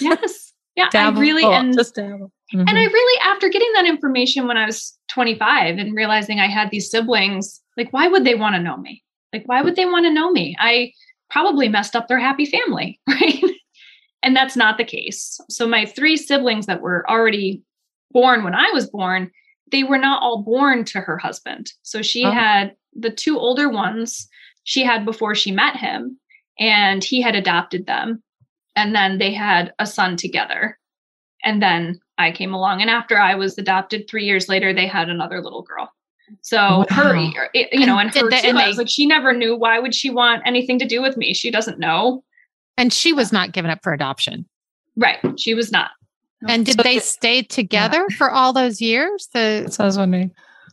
[0.00, 0.52] yes.
[0.76, 0.88] Yeah.
[0.90, 1.18] Dabble.
[1.18, 2.32] I really and, just dabble.
[2.54, 2.68] Mm-hmm.
[2.68, 6.70] and I really after getting that information when I was 25 and realizing I had
[6.70, 9.02] these siblings, like why would they want to know me?
[9.32, 10.56] Like why would they want to know me?
[10.58, 10.92] I
[11.30, 13.42] probably messed up their happy family, right?
[14.22, 15.40] and that's not the case.
[15.48, 17.62] So my three siblings that were already
[18.12, 19.30] born when I was born,
[19.70, 21.72] they were not all born to her husband.
[21.82, 22.30] So she oh.
[22.30, 24.28] had the two older ones
[24.64, 26.18] she had before she met him,
[26.58, 28.22] and he had adopted them.
[28.76, 30.78] And then they had a son together.
[31.44, 32.80] And then I came along.
[32.80, 35.92] And after I was adopted, three years later, they had another little girl.
[36.42, 36.86] So wow.
[36.90, 39.56] her, you know, and, and her, too, and they, I was like, she never knew.
[39.56, 41.34] Why would she want anything to do with me?
[41.34, 42.22] She doesn't know.
[42.76, 44.46] And she was not given up for adoption.
[44.96, 45.18] Right.
[45.38, 45.90] She was not.
[46.48, 48.16] And did so they stay together yeah.
[48.16, 49.28] for all those years?
[49.32, 50.30] The That's what I was wondering.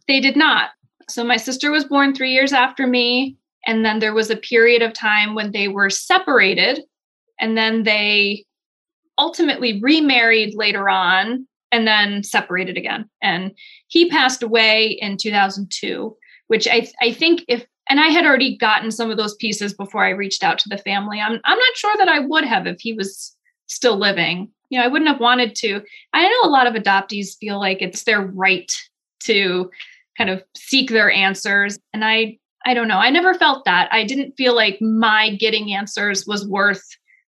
[0.07, 0.69] They did not.
[1.09, 3.37] So my sister was born three years after me.
[3.65, 6.81] And then there was a period of time when they were separated.
[7.39, 8.45] And then they
[9.17, 13.09] ultimately remarried later on and then separated again.
[13.21, 13.51] And
[13.87, 16.15] he passed away in 2002,
[16.47, 20.05] which I, I think if, and I had already gotten some of those pieces before
[20.05, 21.19] I reached out to the family.
[21.19, 23.35] I'm, I'm not sure that I would have if he was
[23.67, 25.81] still living you know, I wouldn't have wanted to.
[26.13, 28.71] I know a lot of adoptees feel like it's their right
[29.23, 29.69] to
[30.17, 31.79] kind of seek their answers.
[31.93, 32.97] And I, I don't know.
[32.97, 33.87] I never felt that.
[33.91, 36.83] I didn't feel like my getting answers was worth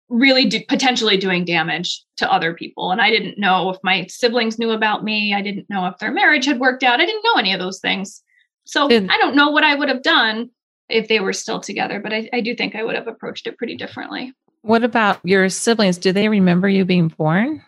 [0.09, 2.91] really do, potentially doing damage to other people.
[2.91, 5.33] And I didn't know if my siblings knew about me.
[5.33, 6.99] I didn't know if their marriage had worked out.
[6.99, 8.23] I didn't know any of those things.
[8.65, 10.49] So and, I don't know what I would have done
[10.89, 13.57] if they were still together, but I, I do think I would have approached it
[13.57, 14.33] pretty differently.
[14.61, 15.97] What about your siblings?
[15.97, 17.63] Do they remember you being born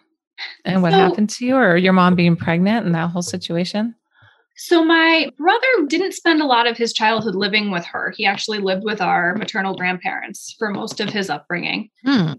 [0.66, 3.96] and what so, happened to you or your mom being pregnant and that whole situation?
[4.62, 8.14] So, my brother didn't spend a lot of his childhood living with her.
[8.18, 11.90] He actually lived with our maternal grandparents for most of his upbringing.
[12.04, 12.34] Hmm.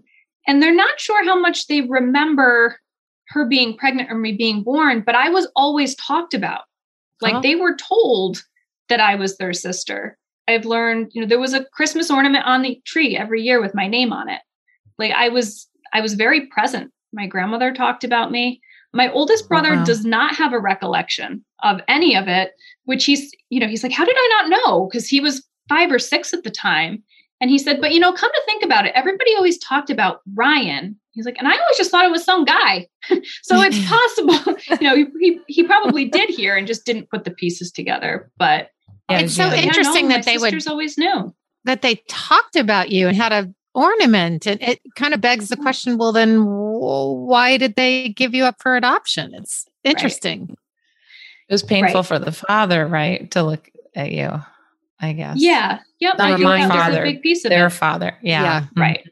[0.45, 2.77] And they're not sure how much they remember
[3.29, 6.61] her being pregnant or me being born, but I was always talked about.
[7.21, 7.41] Like oh.
[7.41, 8.43] they were told
[8.89, 10.15] that I was their sister.
[10.47, 13.73] I've learned, you know, there was a Christmas ornament on the tree every year with
[13.73, 14.41] my name on it.
[14.99, 16.91] Like I was I was very present.
[17.13, 18.61] My grandmother talked about me.
[18.93, 19.85] My oldest brother oh, wow.
[19.85, 22.51] does not have a recollection of any of it,
[22.85, 24.87] which he's, you know, he's like, How did I not know?
[24.87, 27.03] Because he was five or six at the time.
[27.39, 30.21] And he said, But you know, come to think about it, everybody always talked about
[30.33, 30.97] Ryan.
[31.13, 32.87] He's like, and I always just thought it was some guy.
[33.43, 37.31] so it's possible, you know, he, he probably did hear and just didn't put the
[37.31, 38.31] pieces together.
[38.37, 38.69] But
[39.09, 41.33] yeah, it's so interesting no, that they would always knew
[41.65, 45.55] that they talked about you and had a ornament and it kind of begs the
[45.55, 50.57] question well then why did they give you up for adoption it's interesting right.
[51.51, 52.05] It was painful right.
[52.05, 54.29] for the father right to look at you
[54.99, 57.71] i guess yeah yep Not my father big piece of their it.
[57.71, 58.61] father yeah, yeah.
[58.61, 58.81] Mm-hmm.
[58.81, 59.09] right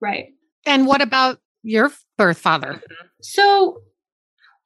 [0.00, 0.28] right
[0.66, 2.80] and what about your birth father
[3.20, 3.82] so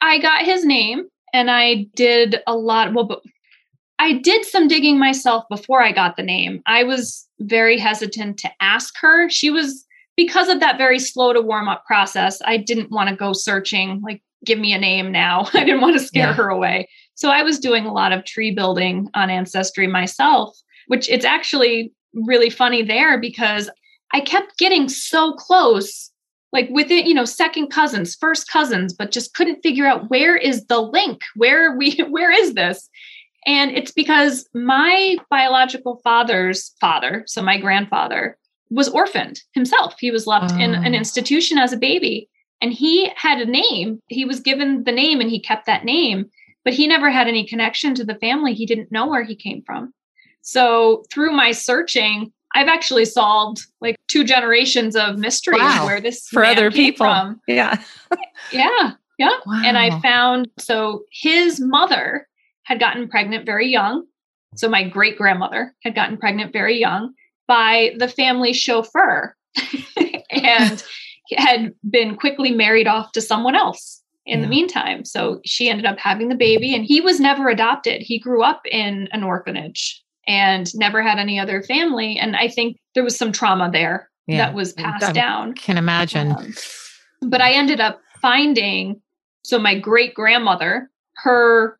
[0.00, 3.22] i got his name and i did a lot well but
[3.98, 6.62] I did some digging myself before I got the name.
[6.66, 9.30] I was very hesitant to ask her.
[9.30, 13.16] She was, because of that very slow to warm up process, I didn't want to
[13.16, 15.48] go searching, like, give me a name now.
[15.54, 16.34] I didn't want to scare yeah.
[16.34, 16.88] her away.
[17.14, 20.56] So I was doing a lot of tree building on Ancestry myself,
[20.88, 23.70] which it's actually really funny there because
[24.12, 26.10] I kept getting so close
[26.52, 30.66] like within you know second cousins first cousins but just couldn't figure out where is
[30.66, 32.88] the link where we where is this
[33.46, 38.38] and it's because my biological father's father, so my grandfather,
[38.70, 39.94] was orphaned himself.
[39.98, 40.58] He was left oh.
[40.58, 40.98] in an oh.
[40.98, 42.28] institution as a baby.
[42.62, 44.00] And he had a name.
[44.08, 46.30] He was given the name and he kept that name,
[46.64, 48.54] but he never had any connection to the family.
[48.54, 49.92] He didn't know where he came from.
[50.42, 55.86] So through my searching, I've actually solved like two generations of mystery wow.
[55.86, 57.06] where this for other people.
[57.06, 57.40] From.
[57.48, 57.82] Yeah.
[58.52, 58.92] yeah.
[59.18, 59.36] Yeah.
[59.46, 59.62] Wow.
[59.64, 62.26] And I found so his mother
[62.64, 64.06] had gotten pregnant very young.
[64.56, 67.12] So my great grandmother had gotten pregnant very young
[67.46, 69.36] by the family chauffeur
[70.30, 70.84] and
[71.36, 74.44] had been quickly married off to someone else in yeah.
[74.44, 75.04] the meantime.
[75.04, 78.02] So she ended up having the baby and he was never adopted.
[78.02, 82.18] He grew up in an orphanage and never had any other family.
[82.18, 84.38] And I think there was some trauma there yeah.
[84.38, 85.54] that was passed I down.
[85.54, 86.32] Can imagine.
[86.32, 86.54] Um,
[87.22, 89.00] but I ended up finding
[89.44, 91.78] so my great grandmother, her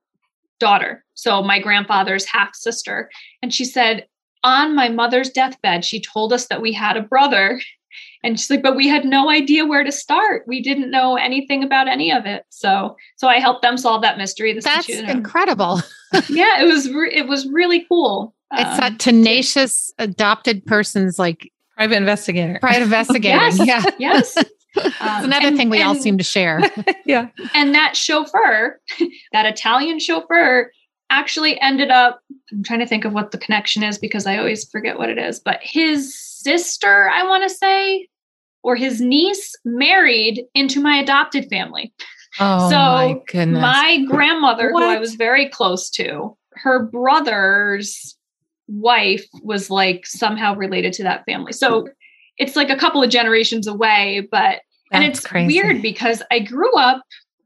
[0.61, 3.11] daughter, so my grandfather's half sister,
[3.42, 4.07] and she said,
[4.42, 7.61] on my mother's deathbed, she told us that we had a brother.
[8.25, 10.45] And she's like, but we had no idea where to start.
[10.49, 12.47] We didn't know anything about any of it.
[12.49, 14.55] So, so I helped them solve that mystery.
[14.55, 15.83] this That's incredible.
[16.31, 16.91] yeah, it was.
[16.91, 18.35] Re- it was really cool.
[18.53, 22.59] It's um, that tenacious adopted person's like private investigator.
[22.61, 23.37] Private investigator.
[23.37, 23.59] yes.
[23.61, 23.91] Yeah.
[23.99, 24.45] Yes.
[24.77, 26.61] It's um, another and, thing we and, all seem to share.
[27.07, 27.29] yeah.
[27.55, 28.81] And that chauffeur,
[29.33, 30.72] that Italian chauffeur,
[31.11, 32.20] actually ended up.
[32.51, 35.16] I'm trying to think of what the connection is because I always forget what it
[35.16, 35.39] is.
[35.39, 38.09] But his sister, I want to say,
[38.64, 41.92] or his niece, married into my adopted family.
[42.40, 43.60] Oh, so my goodness.
[43.60, 44.82] My grandmother, what?
[44.82, 48.16] who I was very close to, her brother's
[48.66, 51.52] wife was like somehow related to that family.
[51.52, 51.86] So
[52.38, 54.62] it's like a couple of generations away, but That's
[54.92, 55.60] and it's crazy.
[55.60, 57.02] weird because I grew up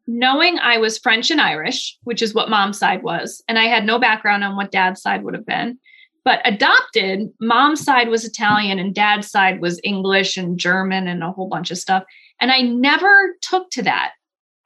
[0.07, 3.85] knowing I was French and Irish, which is what mom's side was, and I had
[3.85, 5.79] no background on what dad's side would have been.
[6.29, 11.33] But adopted, mom's side was Italian and dad's side was English and German and a
[11.33, 12.05] whole bunch of stuff.
[12.39, 14.13] And I never took to that.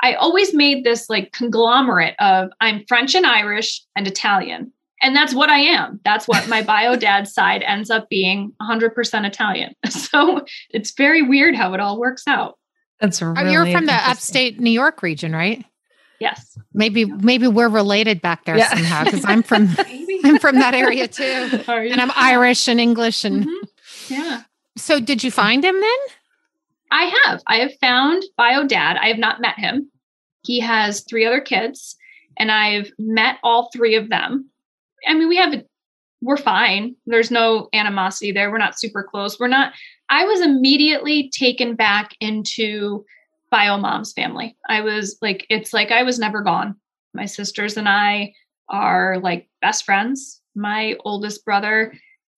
[0.00, 4.72] I always made this like conglomerate of I'm French and Irish and Italian.
[5.02, 6.00] And that's what I am.
[6.04, 9.72] That's what my bio dad's side ends up being 100% Italian.
[9.88, 12.58] So it's very weird how it all works out.
[12.98, 15.64] That's really You're from the upstate New York region, right?
[16.18, 16.58] Yes.
[16.72, 18.68] Maybe maybe we're related back there yeah.
[18.68, 19.68] somehow because I'm from
[20.24, 21.62] I'm from that area too.
[21.68, 24.12] And I'm Irish and English and mm-hmm.
[24.12, 24.42] yeah.
[24.76, 25.98] So did you find him then?
[26.90, 27.42] I have.
[27.46, 28.96] I have found bio dad.
[29.00, 29.90] I have not met him.
[30.44, 31.96] He has three other kids
[32.38, 34.50] and I've met all three of them
[35.06, 35.54] I mean, we have,
[36.20, 36.96] we're fine.
[37.06, 38.50] There's no animosity there.
[38.50, 39.38] We're not super close.
[39.38, 39.72] We're not,
[40.08, 43.04] I was immediately taken back into
[43.50, 44.56] bio mom's family.
[44.68, 46.76] I was like, it's like I was never gone.
[47.14, 48.32] My sisters and I
[48.68, 50.40] are like best friends.
[50.54, 51.94] My oldest brother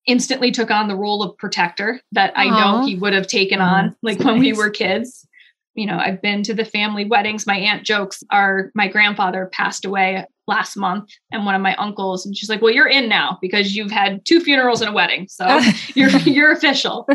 [0.06, 3.64] instantly took on the role of protector that I know he would have taken oh,
[3.64, 4.40] on like when nice.
[4.40, 5.26] we were kids.
[5.74, 7.46] You know, I've been to the family weddings.
[7.46, 12.26] My aunt jokes are my grandfather passed away last month and one of my uncles
[12.26, 15.26] and she's like well you're in now because you've had two funerals and a wedding
[15.28, 15.60] so
[15.94, 17.08] you're you're official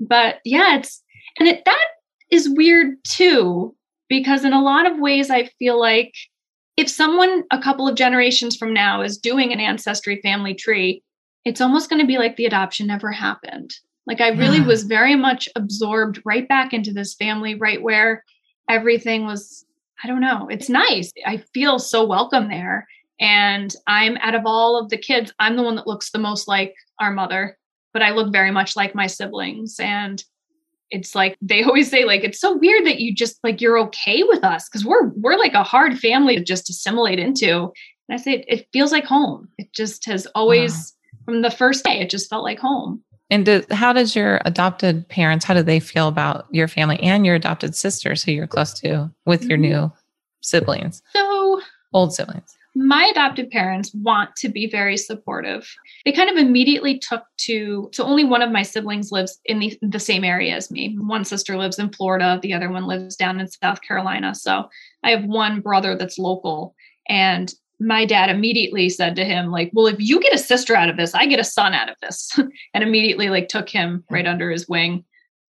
[0.00, 1.02] but yeah it's
[1.38, 1.86] and it that
[2.30, 3.74] is weird too
[4.08, 6.14] because in a lot of ways i feel like
[6.78, 11.02] if someone a couple of generations from now is doing an ancestry family tree
[11.44, 13.74] it's almost going to be like the adoption never happened
[14.06, 14.66] like i really yeah.
[14.66, 18.24] was very much absorbed right back into this family right where
[18.68, 19.64] everything was
[20.02, 20.48] I don't know.
[20.48, 21.12] It's nice.
[21.26, 22.86] I feel so welcome there.
[23.20, 26.46] And I'm out of all of the kids, I'm the one that looks the most
[26.46, 27.58] like our mother,
[27.92, 29.80] but I look very much like my siblings.
[29.80, 30.22] And
[30.90, 34.22] it's like they always say, like, it's so weird that you just like you're okay
[34.22, 37.72] with us because we're we're like a hard family to just assimilate into.
[38.08, 39.48] And I say it feels like home.
[39.58, 41.18] It just has always wow.
[41.24, 43.02] from the first day, it just felt like home.
[43.30, 47.26] And do, how does your adopted parents, how do they feel about your family and
[47.26, 49.80] your adopted sisters who you're close to with your mm-hmm.
[49.80, 49.92] new
[50.40, 51.02] siblings?
[51.12, 51.60] So,
[51.92, 52.57] old siblings.
[52.80, 55.68] My adopted parents want to be very supportive.
[56.04, 59.76] They kind of immediately took to, so only one of my siblings lives in the,
[59.82, 60.96] the same area as me.
[60.96, 64.32] One sister lives in Florida, the other one lives down in South Carolina.
[64.32, 64.68] So
[65.02, 66.76] I have one brother that's local.
[67.08, 70.88] And my dad immediately said to him like well if you get a sister out
[70.88, 72.36] of this i get a son out of this
[72.74, 75.04] and immediately like took him right under his wing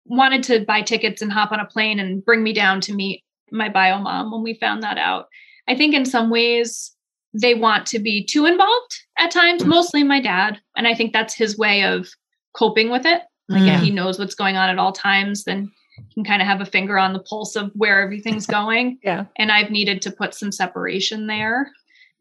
[0.04, 3.24] wanted to buy tickets and hop on a plane and bring me down to meet
[3.50, 5.28] my bio mom when we found that out
[5.70, 6.97] i think in some ways
[7.34, 9.68] they want to be too involved at times mm.
[9.68, 12.08] mostly my dad and i think that's his way of
[12.54, 13.80] coping with it like yeah.
[13.80, 16.66] he knows what's going on at all times then he can kind of have a
[16.66, 19.00] finger on the pulse of where everything's going.
[19.04, 19.26] yeah.
[19.36, 21.72] And I've needed to put some separation there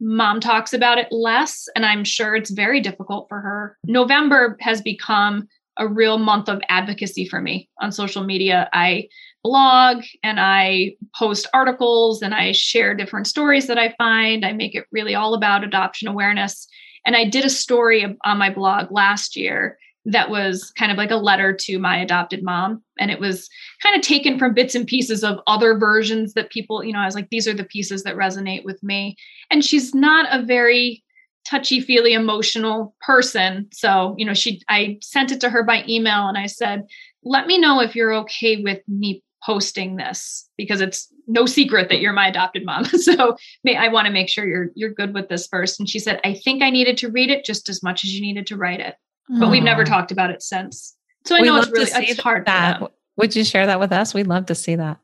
[0.00, 3.78] Mom talks about it less, and I'm sure it's very difficult for her.
[3.84, 5.48] November has become
[5.78, 8.68] a real month of advocacy for me on social media.
[8.72, 9.08] I
[9.46, 14.44] blog and I post articles and I share different stories that I find.
[14.44, 16.66] I make it really all about adoption awareness.
[17.04, 21.12] And I did a story on my blog last year that was kind of like
[21.12, 22.82] a letter to my adopted mom.
[22.98, 23.48] And it was
[23.82, 27.06] kind of taken from bits and pieces of other versions that people, you know, I
[27.06, 29.16] was like, these are the pieces that resonate with me.
[29.50, 31.04] And she's not a very
[31.48, 33.68] touchy feely emotional person.
[33.72, 36.82] So, you know, she, I sent it to her by email and I said,
[37.22, 42.00] let me know if you're okay with me posting this because it's no secret that
[42.00, 42.84] you're my adopted mom.
[42.96, 45.78] So may, I want to make sure you're you're good with this first.
[45.78, 48.20] And she said, I think I needed to read it just as much as you
[48.20, 48.96] needed to write it
[49.28, 49.88] but we've never mm.
[49.88, 50.96] talked about it since.
[51.24, 52.46] So I we know it's really it's hard.
[52.46, 52.82] That.
[53.16, 54.14] Would you share that with us?
[54.14, 54.98] We'd love to see that.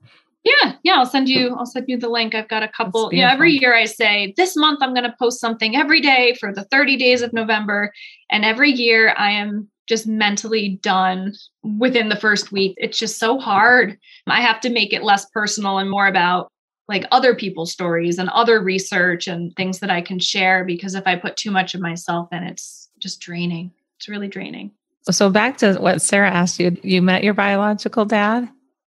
[0.45, 2.35] Yeah, yeah, I'll send you I'll send you the link.
[2.35, 3.11] I've got a couple.
[3.13, 6.53] Yeah, every year I say this month I'm going to post something every day for
[6.53, 7.93] the 30 days of November
[8.31, 11.33] and every year I am just mentally done
[11.79, 12.75] within the first week.
[12.77, 13.99] It's just so hard.
[14.27, 16.49] I have to make it less personal and more about
[16.89, 21.07] like other people's stories and other research and things that I can share because if
[21.07, 23.73] I put too much of myself in it's just draining
[24.03, 24.73] it's really draining.
[25.13, 28.49] So back to what Sarah asked you, you met your biological dad?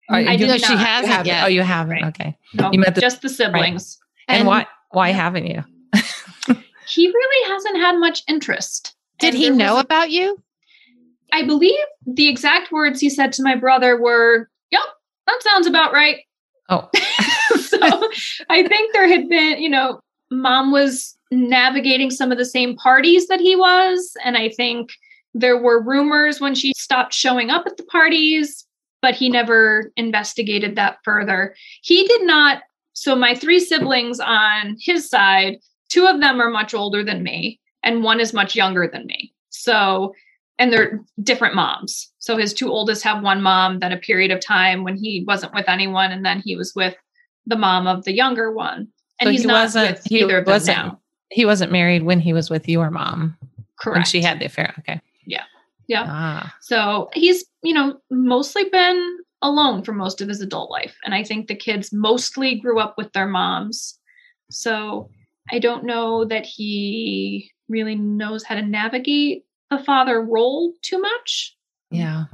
[0.09, 0.57] I do.
[0.57, 1.43] She hasn't yet.
[1.43, 1.95] Oh, you haven't.
[1.95, 2.05] Right.
[2.05, 2.37] Okay.
[2.53, 3.99] No, you met the, just the siblings.
[4.29, 4.35] Right.
[4.35, 5.63] And, and, why why haven't you?
[6.87, 8.95] he really hasn't had much interest.
[9.19, 10.41] Did he know a, about you?
[11.31, 14.81] I believe the exact words he said to my brother were, "Yep,
[15.27, 16.19] that sounds about right."
[16.69, 16.89] Oh.
[17.59, 18.09] so
[18.49, 19.99] I think there had been, you know,
[20.31, 24.13] mom was navigating some of the same parties that he was.
[24.23, 24.91] And I think
[25.33, 28.65] there were rumors when she stopped showing up at the parties,
[29.01, 31.55] but he never investigated that further.
[31.81, 32.63] He did not.
[32.93, 35.57] So, my three siblings on his side,
[35.89, 39.33] two of them are much older than me, and one is much younger than me.
[39.49, 40.13] So,
[40.61, 42.09] and they're different moms.
[42.19, 45.53] So, his two oldest have one mom, then a period of time when he wasn't
[45.53, 46.95] with anyone, and then he was with
[47.45, 48.87] the mom of the younger one.
[49.19, 51.01] And so he's he not wasn't, with either of them now
[51.31, 53.37] he wasn't married when he was with your mom.
[53.79, 53.95] Correct.
[53.95, 54.75] When she had the affair.
[54.79, 55.01] Okay.
[55.25, 55.43] Yeah.
[55.87, 56.05] Yeah.
[56.07, 56.55] Ah.
[56.61, 60.95] So he's, you know, mostly been alone for most of his adult life.
[61.03, 63.97] And I think the kids mostly grew up with their moms.
[64.51, 65.09] So
[65.49, 71.55] I don't know that he really knows how to navigate a father role too much.
[71.89, 72.25] Yeah.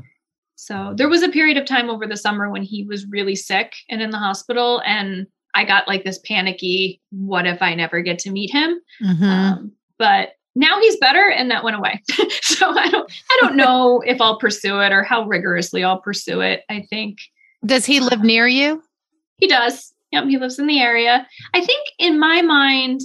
[0.55, 3.73] So there was a period of time over the summer when he was really sick
[3.89, 4.81] and in the hospital.
[4.85, 8.81] And I got like this panicky, what if I never get to meet him?
[9.03, 9.23] Mm-hmm.
[9.23, 12.01] Um, but now he's better and that went away.
[12.41, 16.41] so I don't I don't know if I'll pursue it or how rigorously I'll pursue
[16.41, 16.63] it.
[16.69, 17.19] I think
[17.65, 18.83] Does he live near you?
[19.37, 19.93] He does.
[20.11, 21.27] Yep, he lives in the area.
[21.53, 23.01] I think in my mind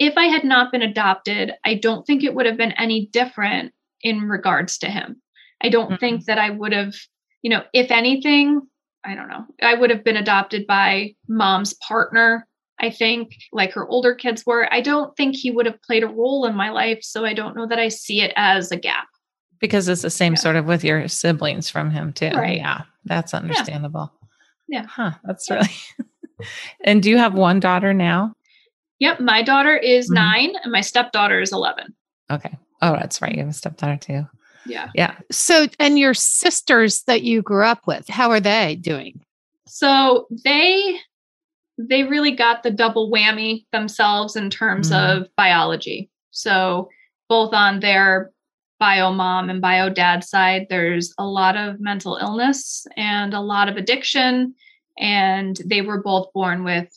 [0.00, 3.72] if I had not been adopted, I don't think it would have been any different
[4.02, 5.20] in regards to him.
[5.62, 5.96] I don't mm-hmm.
[5.96, 6.94] think that I would have,
[7.42, 8.62] you know, if anything,
[9.04, 9.44] I don't know.
[9.62, 12.48] I would have been adopted by mom's partner,
[12.80, 14.72] I think, like her older kids were.
[14.72, 17.00] I don't think he would have played a role in my life.
[17.02, 19.06] So I don't know that I see it as a gap.
[19.58, 20.38] Because it's the same yeah.
[20.38, 22.30] sort of with your siblings from him, too.
[22.30, 22.56] Right.
[22.56, 22.84] Yeah.
[23.04, 24.10] That's understandable.
[24.66, 24.80] Yeah.
[24.80, 24.86] yeah.
[24.86, 25.10] Huh.
[25.24, 25.68] That's really.
[26.84, 28.34] and do you have one daughter now?
[29.00, 29.20] Yep.
[29.20, 30.14] My daughter is mm-hmm.
[30.14, 31.94] nine and my stepdaughter is 11.
[32.30, 32.56] Okay.
[32.82, 33.32] Oh, that's right.
[33.32, 34.26] You have a stepdaughter too.
[34.66, 34.88] Yeah.
[34.94, 35.16] Yeah.
[35.30, 39.20] So, and your sisters that you grew up with, how are they doing?
[39.66, 40.98] So they
[41.78, 45.22] they really got the double whammy themselves in terms mm-hmm.
[45.22, 46.10] of biology.
[46.30, 46.90] So
[47.28, 48.32] both on their
[48.78, 53.68] bio mom and bio dad side, there's a lot of mental illness and a lot
[53.68, 54.54] of addiction.
[54.98, 56.88] And they were both born with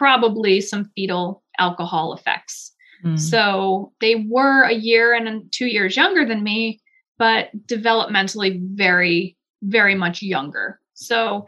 [0.00, 2.72] probably some fetal alcohol effects.
[3.04, 3.20] Mm.
[3.20, 6.80] So they were a year and two years younger than me,
[7.18, 10.80] but developmentally very, very much younger.
[10.94, 11.44] So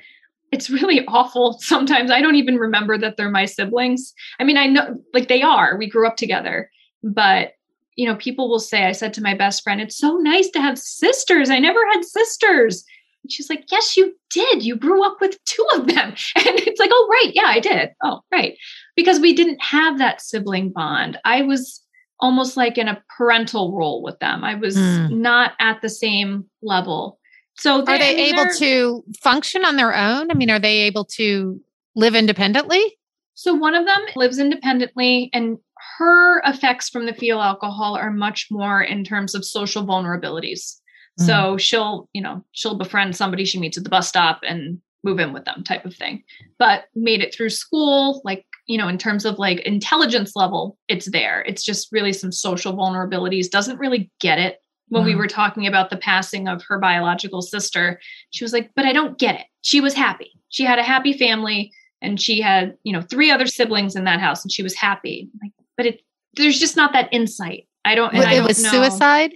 [0.51, 1.57] it's really awful.
[1.61, 4.13] Sometimes I don't even remember that they're my siblings.
[4.39, 6.71] I mean, I know like they are, we grew up together,
[7.03, 7.53] but
[7.97, 10.61] you know, people will say, I said to my best friend, it's so nice to
[10.61, 11.49] have sisters.
[11.49, 12.85] I never had sisters.
[13.23, 14.63] And she's like, Yes, you did.
[14.63, 16.15] You grew up with two of them.
[16.37, 17.33] And it's like, Oh, right.
[17.35, 17.91] Yeah, I did.
[18.03, 18.57] Oh, right.
[18.97, 21.19] Because we didn't have that sibling bond.
[21.25, 21.83] I was
[22.21, 24.45] almost like in a parental role with them.
[24.45, 25.11] I was mm.
[25.11, 27.19] not at the same level.
[27.55, 30.31] So they, are they able to function on their own?
[30.31, 31.61] I mean, are they able to
[31.95, 32.97] live independently?
[33.35, 35.59] So one of them lives independently and
[35.99, 40.77] her effects from the fetal alcohol are much more in terms of social vulnerabilities.
[41.21, 41.27] Mm.
[41.27, 45.19] So she'll, you know, she'll befriend somebody she meets at the bus stop and move
[45.19, 46.23] in with them type of thing.
[46.59, 51.11] But made it through school, like you know, in terms of like intelligence level, it's
[51.11, 51.43] there.
[51.43, 54.59] It's just really some social vulnerabilities, doesn't really get it
[54.89, 55.07] when wow.
[55.07, 58.01] we were talking about the passing of her biological sister.
[58.31, 59.47] She was like, But I don't get it.
[59.63, 60.33] She was happy.
[60.49, 64.21] She had a happy family and she had, you know, three other siblings in that
[64.21, 65.29] house and she was happy.
[65.43, 66.03] Like, but it
[66.35, 67.69] there's just not that insight.
[67.85, 68.13] I don't.
[68.15, 68.71] Well, it was know.
[68.71, 69.35] suicide.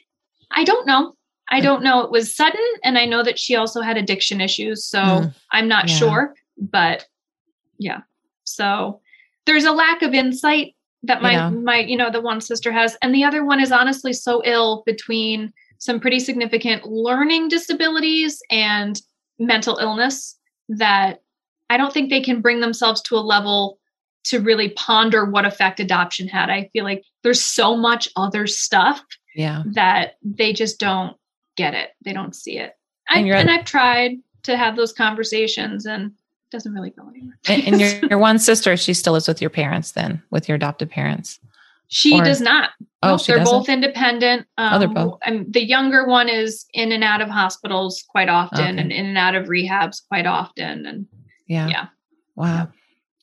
[0.51, 1.16] I don't know.
[1.49, 2.01] I don't know.
[2.01, 4.85] It was sudden, and I know that she also had addiction issues.
[4.85, 5.35] So mm.
[5.53, 5.95] I'm not yeah.
[5.95, 7.07] sure, but
[7.79, 8.01] yeah.
[8.45, 9.01] So
[9.47, 10.75] there's a lack of insight
[11.05, 11.51] that my yeah.
[11.51, 14.83] my you know the one sister has, and the other one is honestly so ill
[14.87, 19.01] between some pretty significant learning disabilities and
[19.39, 20.37] mental illness
[20.69, 21.23] that
[21.71, 23.79] I don't think they can bring themselves to a level
[24.25, 26.51] to really ponder what effect adoption had.
[26.51, 29.01] I feel like there's so much other stuff
[29.37, 29.63] yeah.
[29.73, 31.17] that they just don't
[31.57, 31.91] get it.
[32.05, 32.77] They don't see it.
[33.09, 37.39] I, and, and I've tried to have those conversations and it doesn't really go anywhere.
[37.49, 40.57] and, and your, your one sister, she still lives with your parents then, with your
[40.57, 41.39] adopted parents?
[41.89, 42.71] She or, does not.
[43.03, 43.59] Oh, nope, they're doesn't?
[43.59, 44.47] both independent.
[44.59, 45.19] Um, oh, they're both.
[45.23, 48.81] And the younger one is in and out of hospitals quite often okay.
[48.81, 50.85] and in and out of rehabs quite often.
[50.87, 51.07] And
[51.47, 51.69] yeah.
[51.69, 51.87] Yeah.
[52.35, 52.55] Wow.
[52.55, 52.67] Yeah.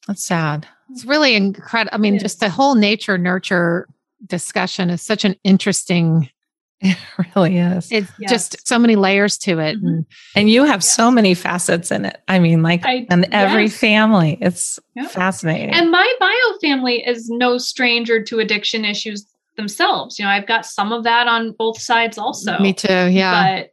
[0.08, 0.68] That's sad.
[0.92, 1.94] It's really incredible.
[1.94, 3.88] I mean, just the whole nature nurture
[4.26, 6.30] discussion is such an interesting
[7.18, 7.92] it really is.
[7.92, 8.30] It's yes.
[8.30, 9.78] just so many layers to it.
[9.78, 9.88] Mm-hmm.
[9.88, 10.06] And,
[10.36, 10.96] and you have yes.
[10.96, 12.22] so many facets in it.
[12.28, 13.78] I mean, like I, and every yes.
[13.78, 14.38] family.
[14.42, 15.10] It's yep.
[15.10, 15.74] fascinating.
[15.74, 19.26] And my bio family is no stranger to addiction issues
[19.56, 20.20] themselves.
[20.20, 22.60] You know, I've got some of that on both sides also.
[22.60, 23.08] Me too.
[23.10, 23.62] Yeah.
[23.62, 23.70] But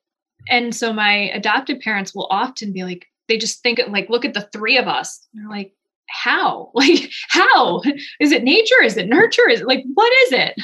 [0.49, 4.35] and so my adopted parents will often be like, they just think like, look at
[4.35, 5.27] the three of us.
[5.33, 5.75] And they're like,
[6.09, 6.71] how?
[6.75, 7.83] Like, how?
[8.21, 8.83] Is it nature?
[8.83, 9.49] Is it nurture?
[9.49, 10.55] Is it like, what is it?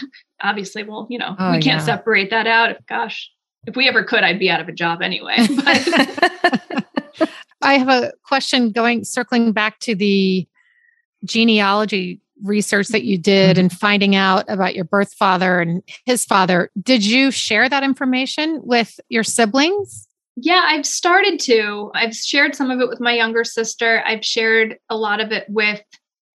[0.42, 1.84] Obviously, well, you know, oh, we can't yeah.
[1.84, 2.76] separate that out.
[2.86, 3.30] Gosh,
[3.66, 5.36] if we ever could, I'd be out of a job anyway.
[7.62, 10.46] I have a question going, circling back to the
[11.24, 13.60] genealogy research that you did mm-hmm.
[13.60, 16.70] and finding out about your birth father and his father.
[16.80, 20.06] Did you share that information with your siblings?
[20.36, 21.90] Yeah, I've started to.
[21.94, 24.02] I've shared some of it with my younger sister.
[24.04, 25.80] I've shared a lot of it with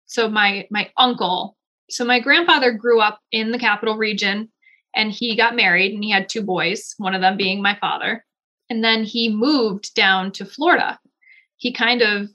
[0.06, 1.57] so my my uncle.
[1.90, 4.50] So my grandfather grew up in the capital region
[4.96, 8.26] and he got married and he had two boys, one of them being my father.
[8.70, 11.00] And then he moved down to Florida.
[11.58, 12.30] He kind of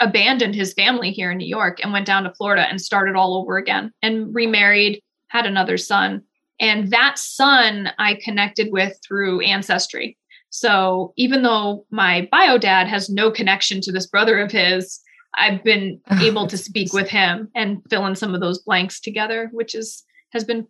[0.00, 3.36] abandoned his family here in New York and went down to Florida and started all
[3.36, 6.22] over again and remarried, had another son.
[6.58, 10.18] And that son I connected with through ancestry.
[10.50, 15.00] So even though my bio dad has no connection to this brother of his,
[15.34, 19.00] I've been oh, able to speak with him and fill in some of those blanks
[19.00, 20.66] together, which is has been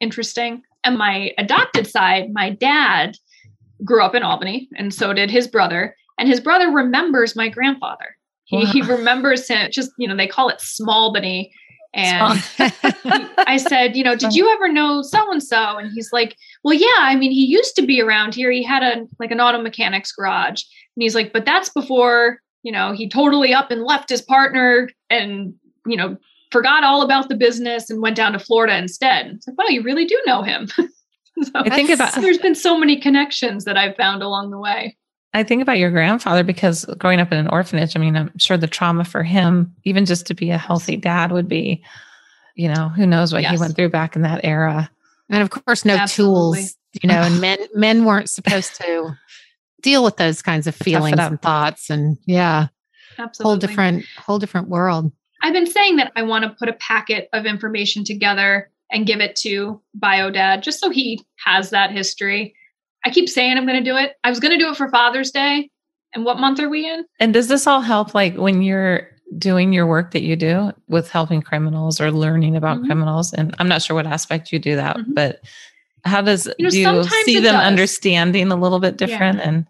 [0.00, 0.62] interesting.
[0.82, 3.16] And my adopted side, my dad
[3.84, 5.96] grew up in Albany, and so did his brother.
[6.18, 8.16] And his brother remembers my grandfather.
[8.44, 8.64] He, wow.
[8.66, 9.70] he remembers him.
[9.72, 11.52] Just you know, they call it Small Albany,
[11.94, 12.42] and
[13.46, 15.78] I said, you know, did you ever know so and so?
[15.78, 16.34] And he's like,
[16.64, 16.88] well, yeah.
[16.98, 18.50] I mean, he used to be around here.
[18.50, 20.62] He had a like an auto mechanics garage,
[20.96, 24.90] and he's like, but that's before you know he totally up and left his partner
[25.08, 25.54] and
[25.86, 26.16] you know
[26.50, 29.26] forgot all about the business and went down to Florida instead.
[29.26, 30.68] It's like, wow, you really do know him.
[31.42, 34.96] so I think about there's been so many connections that I've found along the way.
[35.32, 38.56] I think about your grandfather because growing up in an orphanage, I mean, I'm sure
[38.56, 41.82] the trauma for him, even just to be a healthy dad, would be,
[42.54, 43.50] you know, who knows what yes.
[43.50, 44.88] he went through back in that era.
[45.28, 46.60] And of course, no Absolutely.
[46.60, 49.16] tools, you know, and men men weren't supposed to
[49.84, 51.90] deal with those kinds of feelings and thoughts.
[51.90, 52.68] And yeah,
[53.18, 53.48] Absolutely.
[53.48, 55.12] whole different, whole different world.
[55.42, 59.20] I've been saying that I want to put a packet of information together and give
[59.20, 62.54] it to BioDad just so he has that history
[63.04, 64.16] I keep saying I'm going to do it.
[64.24, 65.70] I was going to do it for Father's Day.
[66.14, 67.04] And what month are we in?
[67.20, 71.10] And does this all help like when you're doing your work that you do with
[71.10, 72.86] helping criminals or learning about mm-hmm.
[72.86, 73.32] criminals?
[73.32, 75.12] And I'm not sure what aspect you do that, mm-hmm.
[75.12, 75.40] but
[76.04, 77.64] how does you know, do you see them does.
[77.64, 79.48] understanding a little bit different yeah.
[79.48, 79.66] and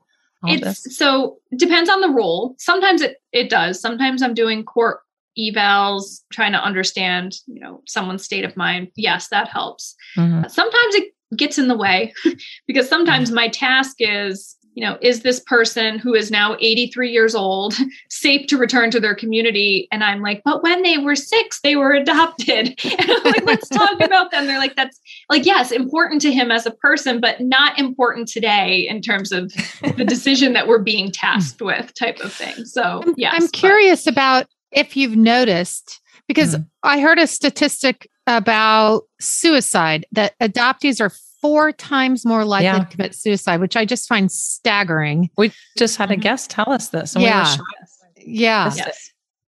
[0.46, 0.96] it's this?
[0.98, 2.54] so depends on the role.
[2.58, 3.80] Sometimes it it does.
[3.80, 5.00] Sometimes I'm doing court
[5.38, 8.88] evals, trying to understand, you know, someone's state of mind.
[8.96, 9.96] Yes, that helps.
[10.16, 10.48] Mm-hmm.
[10.48, 12.12] Sometimes it gets in the way
[12.66, 17.34] because sometimes my task is you know is this person who is now 83 years
[17.34, 17.74] old
[18.10, 21.76] safe to return to their community and i'm like but when they were six they
[21.76, 25.00] were adopted and i'm like let's talk about them they're like that's
[25.30, 29.52] like yes important to him as a person but not important today in terms of
[29.96, 34.12] the decision that we're being tasked with type of thing so yes i'm curious but.
[34.12, 36.64] about if you've noticed because mm-hmm.
[36.82, 41.12] i heard a statistic about suicide that adoptees are
[41.44, 42.78] four times more likely yeah.
[42.78, 45.28] to commit suicide, which I just find staggering.
[45.36, 46.22] We just had a mm-hmm.
[46.22, 47.14] guest tell us this.
[47.14, 47.54] yeah.
[48.16, 48.72] We yeah.
[48.74, 49.10] Yes.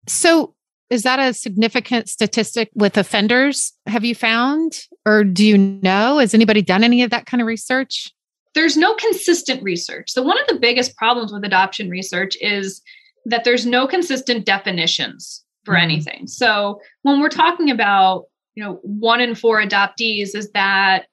[0.08, 0.54] So
[0.88, 3.72] is that a significant statistic with offenders?
[3.86, 6.18] Have you found, or do you know?
[6.18, 8.10] Has anybody done any of that kind of research?
[8.54, 10.10] there's no consistent research.
[10.10, 12.82] So, one of the biggest problems with adoption research is
[13.24, 15.84] that there's no consistent definitions for mm-hmm.
[15.84, 16.26] anything.
[16.26, 18.24] So, when we're talking about,
[18.54, 21.06] you know, one in four adoptees, is that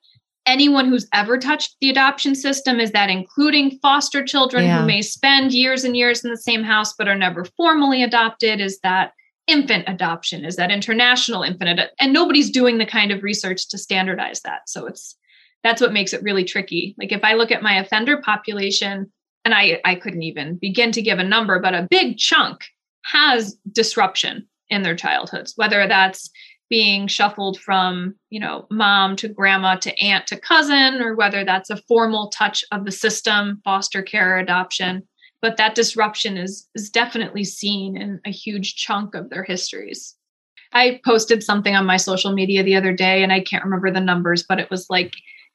[0.46, 2.80] anyone who's ever touched the adoption system?
[2.80, 4.82] Is that including foster children yeah.
[4.82, 8.60] who may spend years and years in the same house but are never formally adopted?
[8.60, 9.14] Is that
[9.48, 10.46] infant adoption?
[10.46, 11.80] Is that international infant?
[11.80, 14.70] Ad- and nobody's doing the kind of research to standardize that.
[14.70, 15.16] So it's
[15.64, 16.96] that's what makes it really tricky.
[16.98, 19.12] Like if I look at my offender population,
[19.46, 22.66] and I, I couldn't even begin to give a number, but a big chunk
[23.06, 26.30] has disruption in their childhoods, whether that's
[26.70, 31.70] being shuffled from you know mom to grandma to aunt to cousin or whether that's
[31.70, 35.08] a formal touch of the system foster care adoption.
[35.42, 40.16] But that disruption is is definitely seen in a huge chunk of their histories.
[40.72, 44.00] I posted something on my social media the other day and i can't remember the
[44.00, 45.14] numbers but it was like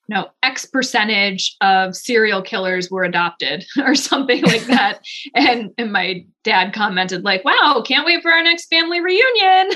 [0.09, 5.01] you know, X percentage of serial killers were adopted or something like that.
[5.35, 9.71] and, and my dad commented like, wow, can't wait for our next family reunion.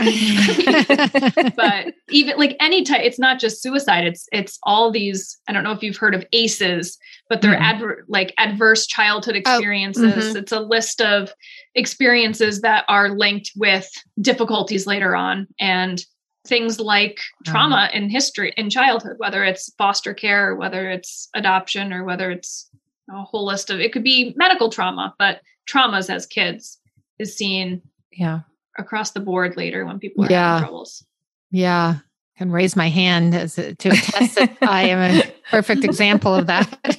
[1.56, 4.06] but even like any type, it's not just suicide.
[4.06, 6.98] It's, it's all these, I don't know if you've heard of ACEs,
[7.30, 7.62] but they're mm-hmm.
[7.62, 10.02] adver- like adverse childhood oh, experiences.
[10.02, 10.36] Oh, mm-hmm.
[10.36, 11.32] It's a list of
[11.74, 13.88] experiences that are linked with
[14.20, 15.46] difficulties later on.
[15.58, 16.04] And
[16.48, 17.52] things like uh-huh.
[17.52, 22.68] trauma in history in childhood whether it's foster care whether it's adoption or whether it's
[23.10, 26.78] a whole list of it could be medical trauma but traumas as kids
[27.18, 27.82] is seen
[28.12, 28.40] yeah
[28.78, 30.54] across the board later when people are yeah.
[30.54, 31.04] having troubles
[31.50, 31.96] yeah
[32.36, 36.46] can raise my hand as a, to attest that i am a perfect example of
[36.46, 36.98] that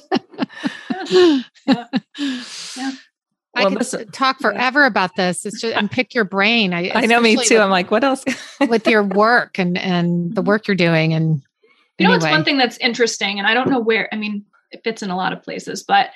[1.66, 1.84] yeah.
[2.76, 2.92] yeah.
[3.54, 4.86] I well, could this, talk forever yeah.
[4.86, 5.44] about this.
[5.44, 6.72] It's just and pick your brain.
[6.72, 7.54] I, I know me too.
[7.54, 8.24] With, I'm like, what else?
[8.68, 10.48] with your work and and the mm-hmm.
[10.48, 11.42] work you're doing, and
[11.98, 12.28] you know, anyway.
[12.28, 14.08] it's one thing that's interesting, and I don't know where.
[14.12, 16.10] I mean, it fits in a lot of places, but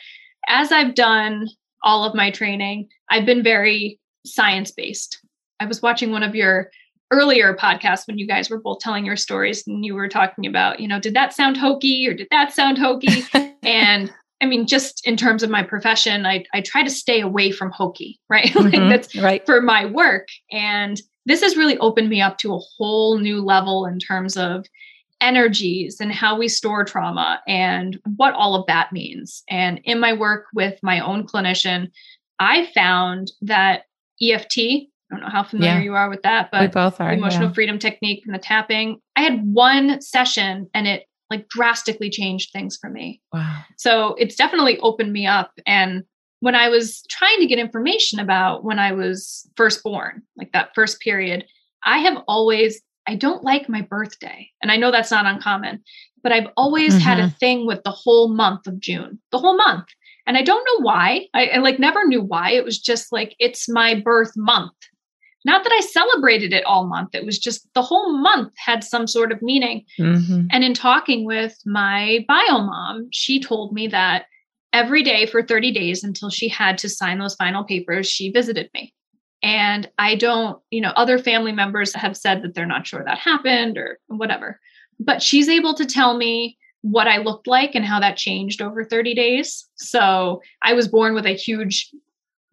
[0.48, 1.48] as I've done
[1.82, 5.20] all of my training, I've been very science based.
[5.58, 6.70] I was watching one of your
[7.10, 10.78] earlier podcasts when you guys were both telling your stories, and you were talking about,
[10.78, 13.24] you know, did that sound hokey or did that sound hokey?
[13.64, 17.50] and I mean, just in terms of my profession, I, I try to stay away
[17.50, 18.46] from hokey, right?
[18.46, 19.46] Mm-hmm, like that's right.
[19.46, 20.28] for my work.
[20.50, 24.66] And this has really opened me up to a whole new level in terms of
[25.20, 29.42] energies and how we store trauma and what all of that means.
[29.48, 31.90] And in my work with my own clinician,
[32.38, 33.84] I found that
[34.20, 35.82] EFT, I don't know how familiar yeah.
[35.82, 37.54] you are with that, but we both are, emotional yeah.
[37.54, 39.00] freedom technique and the tapping.
[39.16, 41.04] I had one session and it
[41.34, 43.20] like drastically changed things for me.
[43.32, 43.60] Wow.
[43.76, 45.52] So it's definitely opened me up.
[45.66, 46.04] And
[46.40, 50.74] when I was trying to get information about when I was first born, like that
[50.74, 51.44] first period,
[51.84, 54.48] I have always, I don't like my birthday.
[54.62, 55.82] And I know that's not uncommon,
[56.22, 57.02] but I've always mm-hmm.
[57.02, 57.36] had a mm-hmm.
[57.36, 59.86] thing with the whole month of June, the whole month.
[60.26, 61.26] And I don't know why.
[61.34, 62.52] I, I like never knew why.
[62.52, 64.72] It was just like, it's my birth month.
[65.44, 69.06] Not that I celebrated it all month, it was just the whole month had some
[69.06, 69.84] sort of meaning.
[69.98, 70.46] Mm-hmm.
[70.50, 74.26] And in talking with my bio mom, she told me that
[74.72, 78.68] every day for 30 days until she had to sign those final papers, she visited
[78.74, 78.92] me.
[79.42, 83.18] And I don't, you know, other family members have said that they're not sure that
[83.18, 84.58] happened or whatever.
[84.98, 88.84] But she's able to tell me what I looked like and how that changed over
[88.84, 89.66] 30 days.
[89.76, 91.90] So I was born with a huge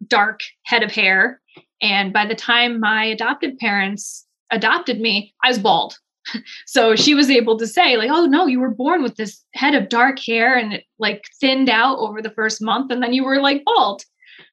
[0.06, 1.40] dark head of hair
[1.80, 5.96] and by the time my adopted parents adopted me, I was bald.
[6.66, 9.74] so she was able to say, like, oh no, you were born with this head
[9.74, 13.24] of dark hair and it like thinned out over the first month, and then you
[13.24, 14.02] were like bald.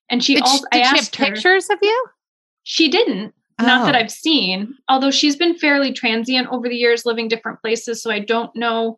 [0.10, 2.06] And she did also she, did I asked she have pictures of you?
[2.64, 3.34] She didn't.
[3.60, 3.66] Oh.
[3.66, 4.00] Not that oh.
[4.00, 8.02] I've seen, although she's been fairly transient over the years, living different places.
[8.02, 8.98] So I don't know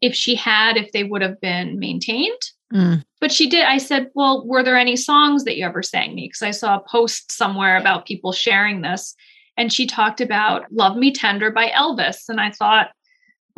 [0.00, 2.40] if she had, if they would have been maintained.
[2.72, 3.04] Mm.
[3.20, 3.64] But she did.
[3.64, 6.28] I said, Well, were there any songs that you ever sang me?
[6.28, 9.14] Because I saw a post somewhere about people sharing this.
[9.56, 12.28] And she talked about Love Me Tender by Elvis.
[12.28, 12.90] And I thought,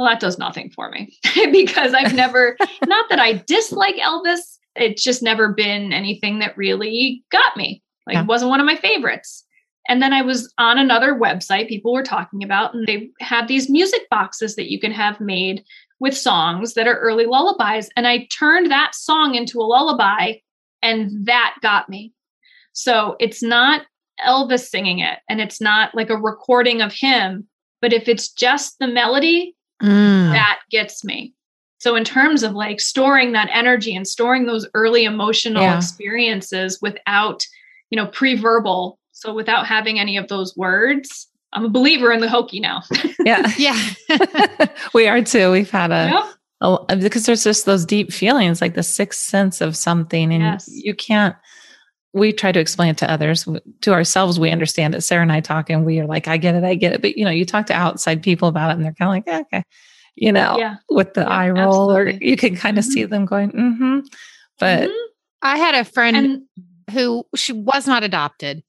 [0.01, 1.15] well, that does nothing for me
[1.53, 2.57] because I've never,
[2.87, 7.83] not that I dislike Elvis, it's just never been anything that really got me.
[8.07, 8.23] Like, yeah.
[8.23, 9.45] it wasn't one of my favorites.
[9.89, 13.69] And then I was on another website people were talking about, and they have these
[13.69, 15.65] music boxes that you can have made
[16.01, 17.89] with songs that are early lullabies.
[17.97, 20.35] And I turned that song into a lullaby,
[20.83, 22.13] and that got me.
[22.73, 23.83] So it's not
[24.27, 27.47] Elvis singing it, and it's not like a recording of him,
[27.81, 30.33] but if it's just the melody, mm.
[30.33, 31.35] that gets me.
[31.79, 35.77] So, in terms of like storing that energy and storing those early emotional yeah.
[35.77, 37.47] experiences without,
[37.89, 42.21] you know, pre verbal, so without having any of those words, I'm a believer in
[42.21, 42.83] the hokey now.
[43.25, 43.53] yeah.
[43.59, 43.79] Yeah.
[44.95, 45.51] we are too.
[45.51, 46.35] We've had a, yep.
[46.63, 50.69] Oh, because there's just those deep feelings, like the sixth sense of something, and yes.
[50.71, 51.35] you can't.
[52.13, 53.49] We try to explain it to others.
[53.83, 55.01] To ourselves, we understand it.
[55.01, 57.17] Sarah and I talk, and we are like, "I get it, I get it." But
[57.17, 59.41] you know, you talk to outside people about it, and they're kind of like, yeah,
[59.41, 59.65] "Okay,"
[60.17, 60.77] you know, yeah.
[60.91, 62.27] with the yeah, eye roll, absolutely.
[62.27, 62.93] or you can kind of mm-hmm.
[62.93, 64.01] see them going, "Mm-hmm."
[64.59, 65.07] But mm-hmm.
[65.41, 66.43] I had a friend and-
[66.91, 68.63] who she was not adopted,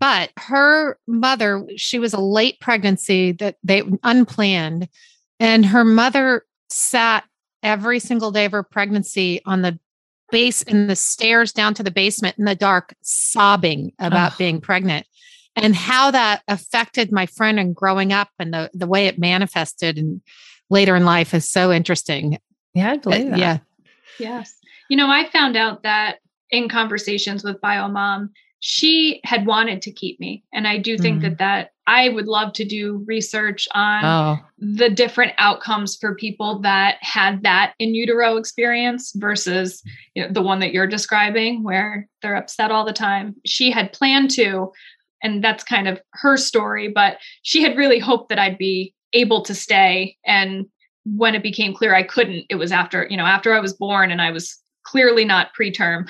[0.00, 4.88] but her mother, she was a late pregnancy that they unplanned,
[5.40, 7.24] and her mother sat
[7.62, 9.78] every single day of her pregnancy on the
[10.30, 14.36] base in the stairs down to the basement in the dark, sobbing about oh.
[14.38, 15.06] being pregnant.
[15.58, 19.96] And how that affected my friend and growing up and the, the way it manifested
[19.96, 20.20] and
[20.68, 22.38] later in life is so interesting.
[22.74, 23.38] Yeah, I believe uh, that.
[23.38, 23.58] Yeah.
[24.18, 24.54] Yes.
[24.90, 26.18] You know, I found out that
[26.50, 28.28] in conversations with BioMom,
[28.60, 30.42] she had wanted to keep me.
[30.52, 31.28] And I do think mm-hmm.
[31.30, 34.44] that that I would love to do research on oh.
[34.58, 39.82] the different outcomes for people that had that in utero experience versus
[40.14, 43.36] you know, the one that you're describing where they're upset all the time.
[43.44, 44.72] She had planned to,
[45.22, 49.42] and that's kind of her story, but she had really hoped that I'd be able
[49.42, 50.16] to stay.
[50.26, 50.66] And
[51.04, 54.10] when it became clear I couldn't, it was after, you know, after I was born
[54.10, 54.58] and I was
[54.96, 56.08] clearly not preterm.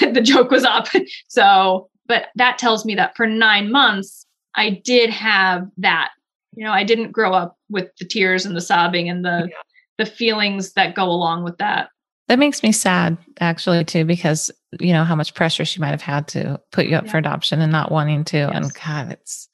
[0.12, 0.88] the joke was up.
[1.28, 6.10] So, but that tells me that for nine months, I did have that.
[6.54, 9.56] You know, I didn't grow up with the tears and the sobbing and the yeah.
[9.98, 11.90] the feelings that go along with that.
[12.28, 14.50] That makes me sad, actually, too, because
[14.80, 17.10] you know how much pressure she might have had to put you up yeah.
[17.10, 18.38] for adoption and not wanting to.
[18.38, 18.50] Yes.
[18.54, 19.48] And God, it's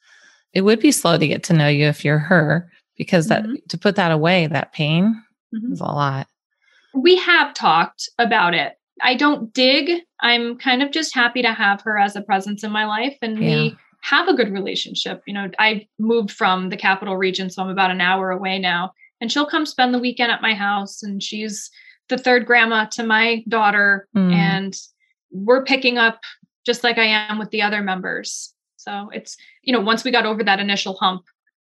[0.53, 3.53] it would be slow to get to know you if you're her, because mm-hmm.
[3.53, 5.21] that to put that away, that pain
[5.53, 5.73] mm-hmm.
[5.73, 6.27] is a lot
[6.93, 8.73] we have talked about it.
[9.01, 10.01] I don't dig.
[10.21, 13.37] I'm kind of just happy to have her as a presence in my life and
[13.37, 13.49] yeah.
[13.49, 15.23] we have a good relationship.
[15.25, 18.93] You know, I moved from the capital region, so I'm about an hour away now.
[19.21, 21.71] And she'll come spend the weekend at my house and she's
[22.09, 24.33] the third grandma to my daughter mm.
[24.33, 24.77] and
[25.31, 26.19] we're picking up
[26.65, 28.53] just like I am with the other members.
[28.75, 31.23] So it's, you know, once we got over that initial hump,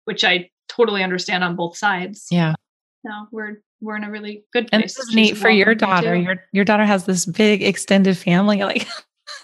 [0.06, 2.28] which I totally understand on both sides.
[2.32, 2.56] Yeah.
[3.04, 4.70] No, we're we're in a really good place.
[4.72, 6.16] And this is neat for your daughter.
[6.16, 8.64] Your your daughter has this big extended family.
[8.64, 8.88] Like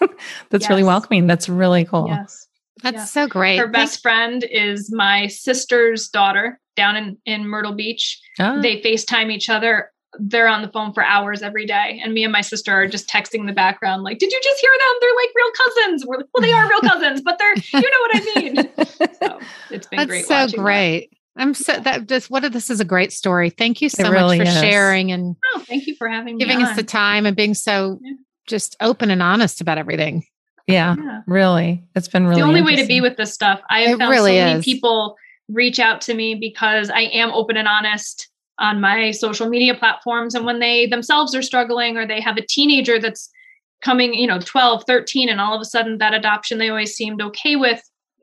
[0.50, 0.70] that's yes.
[0.70, 1.26] really welcoming.
[1.26, 2.06] That's really cool.
[2.08, 2.46] Yes.
[2.82, 3.12] That's yes.
[3.12, 3.58] so great.
[3.58, 8.18] Her best friend is my sister's daughter down in, in Myrtle Beach.
[8.38, 8.60] Oh.
[8.62, 9.90] They FaceTime each other.
[10.18, 12.00] They're on the phone for hours every day.
[12.02, 14.60] And me and my sister are just texting in the background, like, did you just
[14.60, 14.96] hear them?
[15.00, 16.06] They're like real cousins.
[16.06, 18.70] We're like, well, they are real cousins, but they're, you know what I mean?
[19.20, 19.38] So
[19.70, 20.24] it's been That's great.
[20.24, 21.10] so great.
[21.10, 21.16] That.
[21.40, 23.50] I'm so that just what this is a great story.
[23.50, 24.60] Thank you so really much for is.
[24.60, 27.54] sharing and oh, thank you for having me giving me us the time and being
[27.54, 28.12] so yeah.
[28.46, 30.24] just open and honest about everything.
[30.66, 31.22] Yeah, yeah.
[31.26, 31.82] really.
[31.96, 33.60] It's been really the only way to be with this stuff.
[33.70, 34.64] I have it found really so many is.
[34.64, 35.16] people
[35.48, 38.28] reach out to me because I am open and honest
[38.58, 42.46] on my social media platforms and when they themselves are struggling or they have a
[42.46, 43.30] teenager that's
[43.82, 47.22] coming, you know, 12, 13 and all of a sudden that adoption they always seemed
[47.22, 47.82] okay with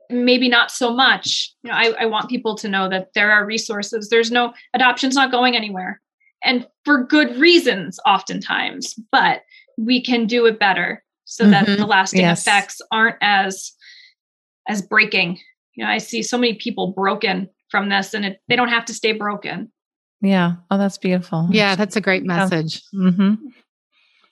[0.09, 1.53] maybe not so much.
[1.63, 4.09] You know, I, I want people to know that there are resources.
[4.09, 6.01] There's no adoption's not going anywhere.
[6.43, 9.41] And for good reasons, oftentimes, but
[9.77, 11.51] we can do it better so mm-hmm.
[11.51, 12.41] that the lasting yes.
[12.41, 13.73] effects aren't as
[14.67, 15.39] as breaking.
[15.75, 18.85] You know, I see so many people broken from this and it, they don't have
[18.85, 19.71] to stay broken.
[20.21, 20.55] Yeah.
[20.71, 21.47] Oh, that's beautiful.
[21.51, 22.81] Yeah, that's a great message.
[22.91, 23.09] Yeah.
[23.11, 23.33] Mm-hmm.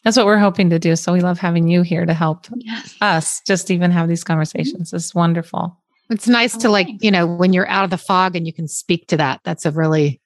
[0.05, 0.95] That's what we're hoping to do.
[0.95, 2.95] So we love having you here to help yes.
[3.01, 4.93] us just even have these conversations.
[4.93, 5.75] It's wonderful.
[6.11, 8.53] It's nice oh, to like, you know, when you're out of the fog and you
[8.53, 9.41] can speak to that.
[9.43, 10.21] That's a really,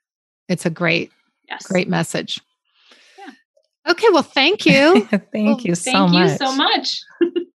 [0.49, 1.13] it's a great,
[1.47, 1.65] yes.
[1.65, 2.41] great message.
[3.17, 3.91] Yeah.
[3.91, 4.07] Okay.
[4.11, 5.05] Well, thank you.
[5.31, 6.27] thank well, you so thank much.
[6.27, 7.01] Thank you so much.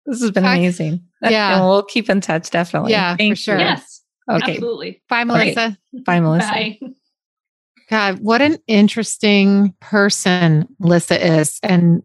[0.07, 1.03] this has been amazing.
[1.25, 1.55] Yeah.
[1.55, 2.91] And we'll keep in touch definitely.
[2.91, 3.55] Yeah, thank for sure.
[3.57, 3.65] You.
[3.65, 4.03] Yes.
[4.29, 4.55] Okay.
[4.55, 5.03] Absolutely.
[5.09, 5.79] Bye, Melissa.
[6.05, 6.49] Bye, Melissa.
[6.49, 6.79] Bye.
[7.89, 11.61] God, what an interesting person Lissa is.
[11.63, 12.03] And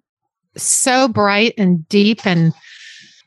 [0.57, 2.53] so bright and deep and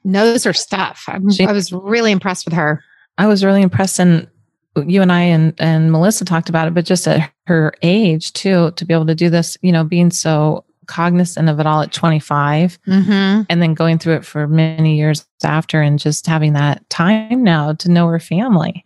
[0.05, 1.09] knows her stuff.
[1.33, 2.83] She, I was really impressed with her.
[3.18, 3.99] I was really impressed.
[3.99, 4.28] And
[4.76, 8.70] you and I and, and Melissa talked about it, but just at her age too,
[8.72, 11.93] to be able to do this, you know, being so cognizant of it all at
[11.93, 13.43] 25 mm-hmm.
[13.49, 17.72] and then going through it for many years after and just having that time now
[17.74, 18.85] to know her family.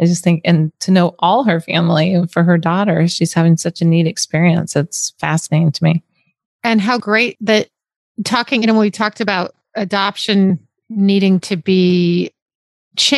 [0.00, 3.56] I just think, and to know all her family and for her daughter, she's having
[3.56, 4.76] such a neat experience.
[4.76, 6.04] It's fascinating to me.
[6.62, 7.68] And how great that
[8.24, 10.58] talking, you know, when we talked about adoption
[10.88, 12.32] needing to be,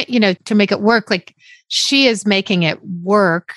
[0.08, 1.34] you know, to make it work, like
[1.68, 3.54] she is making it work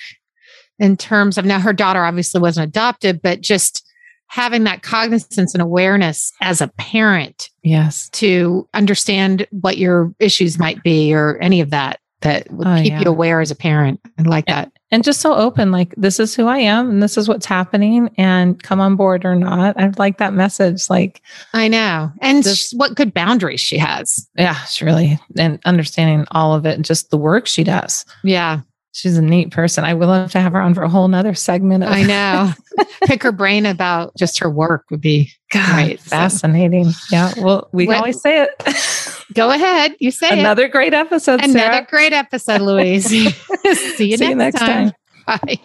[0.80, 3.86] in terms of now her daughter obviously wasn't adopted, but just
[4.28, 7.50] having that cognizance and awareness as a parent.
[7.62, 8.10] Yes.
[8.10, 12.00] To understand what your issues might be or any of that.
[12.22, 13.02] that would oh, keep yeah.
[13.02, 14.00] you aware as a parent.
[14.18, 14.72] I like that.
[14.94, 18.14] And just so open, like this is who I am and this is what's happening
[18.16, 19.76] and come on board or not.
[19.76, 20.88] I like that message.
[20.88, 22.12] Like I know.
[22.22, 24.30] And just, what good boundaries she has.
[24.38, 28.06] Yeah, she really and understanding all of it and just the work she does.
[28.24, 28.60] Yeah.
[28.96, 29.84] She's a neat person.
[29.84, 31.84] I would love to have her on for a whole nother segment.
[31.84, 32.52] Of- I know.
[33.06, 36.00] Pick her brain about just her work would be God, great.
[36.00, 36.92] Fascinating.
[36.92, 37.08] So.
[37.12, 37.34] Yeah.
[37.38, 39.26] Well, we when, always say it.
[39.34, 39.96] go ahead.
[40.00, 40.72] You say Another it.
[40.72, 41.44] great episode.
[41.44, 41.88] Another Sarah.
[41.90, 43.06] great episode, Louise.
[43.08, 44.92] See you, See next, you next time.
[45.26, 45.40] time.
[45.44, 45.60] Bye.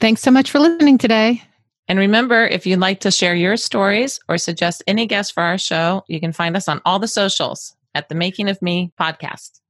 [0.00, 1.42] Thanks so much for listening today.
[1.88, 5.58] And remember, if you'd like to share your stories or suggest any guests for our
[5.58, 9.60] show, you can find us on all the socials at the Making of Me podcast.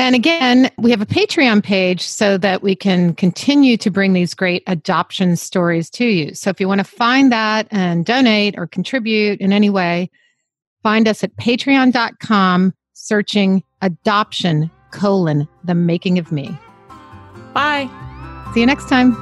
[0.00, 4.32] And again, we have a Patreon page so that we can continue to bring these
[4.32, 6.34] great adoption stories to you.
[6.34, 10.10] So if you want to find that and donate or contribute in any way,
[10.82, 16.48] find us at patreon.com searching adoption colon the making of me.
[17.52, 17.86] Bye.
[18.54, 19.12] See you next time.